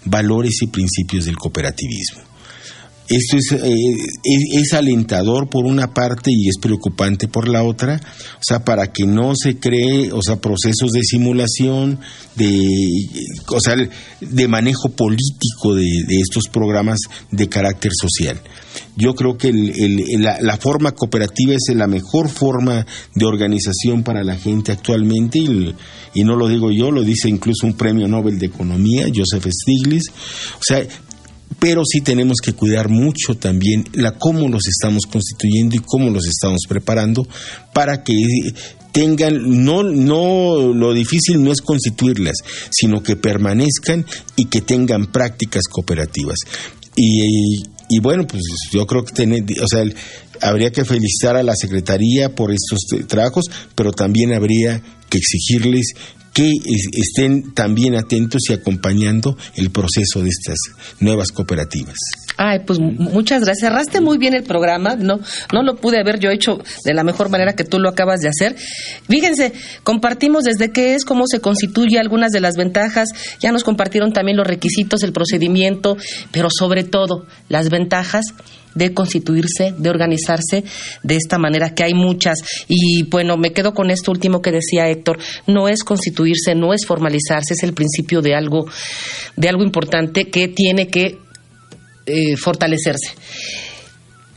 valores 0.06 0.62
y 0.62 0.68
principios 0.68 1.26
del 1.26 1.38
cooperativismo. 1.38 2.33
Esto 3.10 3.38
eh, 3.38 3.96
es, 4.24 4.62
es, 4.62 4.74
alentador 4.74 5.50
por 5.50 5.66
una 5.66 5.94
parte 5.94 6.32
y 6.32 6.48
es 6.48 6.58
preocupante 6.62 7.28
por 7.28 7.50
la 7.50 7.64
otra, 7.64 8.00
o 8.36 8.44
sea, 8.44 8.64
para 8.64 8.94
que 8.94 9.06
no 9.06 9.34
se 9.36 9.58
cree, 9.58 10.12
o 10.14 10.22
sea, 10.22 10.38
procesos 10.38 10.92
de 10.92 11.02
simulación, 11.04 12.00
de, 12.36 12.66
o 13.50 13.60
sea, 13.60 13.76
de 14.22 14.48
manejo 14.48 14.90
político 14.90 15.76
de, 15.76 15.86
estos 16.10 16.48
programas 16.48 17.00
de 17.30 17.50
carácter 17.50 17.92
social. 18.00 18.40
Yo 18.96 19.14
creo 19.16 19.38
que 19.38 19.52
la, 19.52 20.58
forma 20.58 20.94
cooperativa 20.94 21.54
es 21.54 21.76
la 21.76 21.88
mejor 21.88 22.30
forma 22.30 22.86
de 23.14 23.26
organización 23.26 24.04
para 24.04 24.24
la 24.24 24.38
gente 24.38 24.72
actualmente 24.72 25.40
y, 25.40 25.76
y 26.14 26.24
no 26.24 26.36
lo 26.36 26.48
digo 26.48 26.72
yo, 26.72 26.90
lo 26.90 27.04
dice 27.04 27.28
incluso 27.28 27.68
un 27.68 27.74
premio 27.74 28.08
Nobel 28.08 28.40
de 28.40 28.46
Economía, 28.46 29.08
Joseph 29.14 29.52
Stiglitz. 29.52 30.10
O 30.10 30.64
sea, 30.64 30.88
pero 31.60 31.84
sí 31.86 32.02
tenemos 32.02 32.38
que 32.44 32.54
cuidar 32.54 32.90
mucho 32.90 33.36
también 33.36 33.86
la 33.94 34.12
cómo 34.18 34.50
los 34.50 34.68
estamos 34.68 35.04
constituyendo 35.06 35.76
y 35.76 35.80
cómo 35.80 36.10
los 36.10 36.26
estamos 36.28 36.62
preparando 36.68 37.28
para 37.74 38.04
que 38.04 38.16
tengan 38.92 39.64
no 39.64 39.84
no 39.84 40.74
lo 40.74 40.94
difícil 40.94 41.44
no 41.44 41.52
es 41.52 41.62
constituirlas 41.62 42.36
sino 42.70 43.02
que 43.02 43.16
permanezcan 43.16 44.06
y 44.36 44.46
que 44.46 44.62
tengan 44.62 45.08
prácticas 45.12 45.64
cooperativas. 45.70 46.38
Y, 46.96 47.64
bueno 48.02 48.26
pues 48.28 48.44
yo 48.72 48.86
creo 48.88 49.04
que 49.06 49.14
tener, 49.14 49.44
o 49.62 49.68
sea 49.68 49.84
habría 50.42 50.72
que 50.72 50.84
felicitar 50.84 51.36
a 51.36 51.44
la 51.44 51.56
secretaría 51.56 52.34
por 52.34 52.52
estos 52.52 52.80
trabajos 53.08 53.46
pero 53.76 53.92
también 53.92 54.34
habría 54.34 54.82
que 55.10 55.20
exigirles 55.20 55.94
que 56.34 56.52
estén 56.94 57.54
también 57.54 57.96
atentos 57.96 58.42
y 58.50 58.54
acompañando 58.54 59.38
el 59.56 59.70
proceso 59.70 60.22
de 60.24 60.30
estas 60.30 60.58
nuevas 61.00 61.32
cooperativas. 61.32 61.96
Ay, 62.38 62.60
pues 62.66 62.80
muchas 62.80 63.44
gracias. 63.44 63.70
Cerraste 63.70 64.02
muy 64.02 64.18
bien 64.18 64.34
el 64.34 64.44
programa, 64.44 64.96
no, 64.96 65.20
no 65.54 65.64
lo 65.64 65.76
pude 65.76 66.00
haber 66.00 66.20
yo 66.20 66.30
hecho 66.30 66.60
de 66.84 66.94
la 66.94 67.04
mejor 67.04 67.30
manera 67.30 67.54
que 67.54 67.64
tú 67.64 67.80
lo 67.80 67.90
acabas 67.90 68.22
de 68.22 68.30
hacer. 68.30 68.56
Fíjense, 69.08 69.54
compartimos 69.84 70.44
desde 70.44 70.72
qué 70.72 70.96
es, 70.96 71.06
cómo 71.06 71.26
se 71.28 71.40
constituye, 71.40 72.00
algunas 72.00 72.32
de 72.32 72.42
las 72.42 72.56
ventajas, 72.56 73.10
ya 73.40 73.52
nos 73.52 73.64
compartieron 73.64 74.14
también 74.14 74.38
los 74.38 74.48
requisitos, 74.48 75.04
el 75.04 75.14
procedimiento, 75.14 75.96
pero 76.32 76.50
sobre 76.50 76.84
todo 76.84 77.26
las 77.50 77.70
ventajas 77.70 78.26
de 78.76 78.94
constituirse, 78.94 79.74
de 79.78 79.90
organizarse 79.90 80.64
de 81.04 81.16
esta 81.16 81.38
manera, 81.38 81.76
que 81.76 81.84
hay 81.84 81.94
muchas. 81.94 82.40
Y 82.68 83.04
bueno, 83.04 83.38
me 83.38 83.54
quedo 83.54 83.74
con 83.74 83.92
esto 83.92 84.12
último 84.12 84.42
que 84.42 84.52
decía 84.52 84.90
Héctor, 84.90 85.20
no 85.48 85.68
es 85.70 85.84
constituirse, 85.84 86.56
no 86.56 86.74
es 86.74 86.86
formalizarse, 86.86 87.54
es 87.54 87.64
el 87.64 87.74
principio 87.74 88.22
de 88.22 88.34
algo, 88.34 88.66
de 89.36 89.50
algo 89.50 89.64
importante 89.64 90.26
que 90.30 90.48
tiene 90.48 90.88
que 90.88 91.20
eh, 92.06 92.36
fortalecerse. 92.36 93.14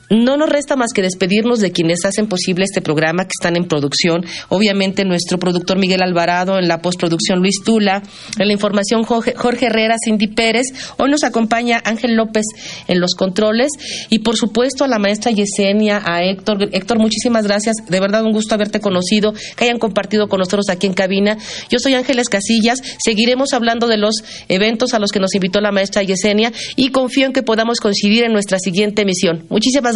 No 0.09 0.37
nos 0.37 0.49
resta 0.49 0.77
más 0.77 0.93
que 0.93 1.03
despedirnos 1.03 1.59
de 1.59 1.73
quienes 1.73 2.05
hacen 2.05 2.29
posible 2.29 2.65
este 2.65 2.81
programa, 2.81 3.25
que 3.25 3.33
están 3.39 3.57
en 3.57 3.67
producción. 3.67 4.25
Obviamente 4.49 5.05
nuestro 5.05 5.39
productor 5.39 5.79
Miguel 5.79 6.03
Alvarado, 6.03 6.59
en 6.59 6.69
la 6.69 6.79
postproducción 6.79 7.41
Luis 7.41 7.57
Tula, 7.65 8.03
en 8.39 8.47
la 8.47 8.53
información 8.53 9.03
Jorge, 9.03 9.67
Herrera, 9.67 9.97
Cindy 10.05 10.29
Pérez. 10.29 10.67
Hoy 10.99 11.11
nos 11.11 11.25
acompaña 11.25 11.83
Ángel 11.85 12.15
López 12.15 12.45
en 12.87 13.01
los 13.01 13.15
controles 13.15 13.71
y 14.09 14.21
por 14.21 14.37
supuesto 14.37 14.85
a 14.85 14.89
la 14.89 14.99
maestra 14.99 15.33
Yesenia, 15.33 16.01
a 16.05 16.23
Héctor. 16.23 16.69
Héctor, 16.71 16.99
muchísimas 16.99 17.45
gracias. 17.45 17.77
De 17.89 17.99
verdad 17.99 18.25
un 18.25 18.33
gusto 18.33 18.55
haberte 18.55 18.81
conocido, 18.81 19.35
que 19.57 19.65
hayan 19.65 19.79
compartido 19.79 20.29
con 20.29 20.39
nosotros 20.39 20.69
aquí 20.69 20.87
en 20.87 20.95
cabina. 20.95 21.37
Yo 21.69 21.81
soy 21.81 21.95
Ángeles 21.95 22.29
Casillas. 22.29 22.79
Seguiremos 23.05 23.53
hablando 23.53 23.89
de 23.89 23.97
los 23.97 24.23
eventos 24.49 24.95
a 24.95 25.01
los 25.01 25.11
que 25.11 25.19
nos 25.19 25.35
invitó 25.35 25.61
la 25.61 25.73
maestra 25.73 26.05
Yesenia 26.05 26.53
y 26.77 26.91
confío 26.91 27.27
en 27.27 27.33
que 27.33 27.43
podamos 27.43 27.81
coincidir 27.81 28.23
en 28.23 28.33
nuestra 28.33 28.59
siguiente 28.61 29.03
emisión. 29.03 29.47
Muchísimas 29.49 29.96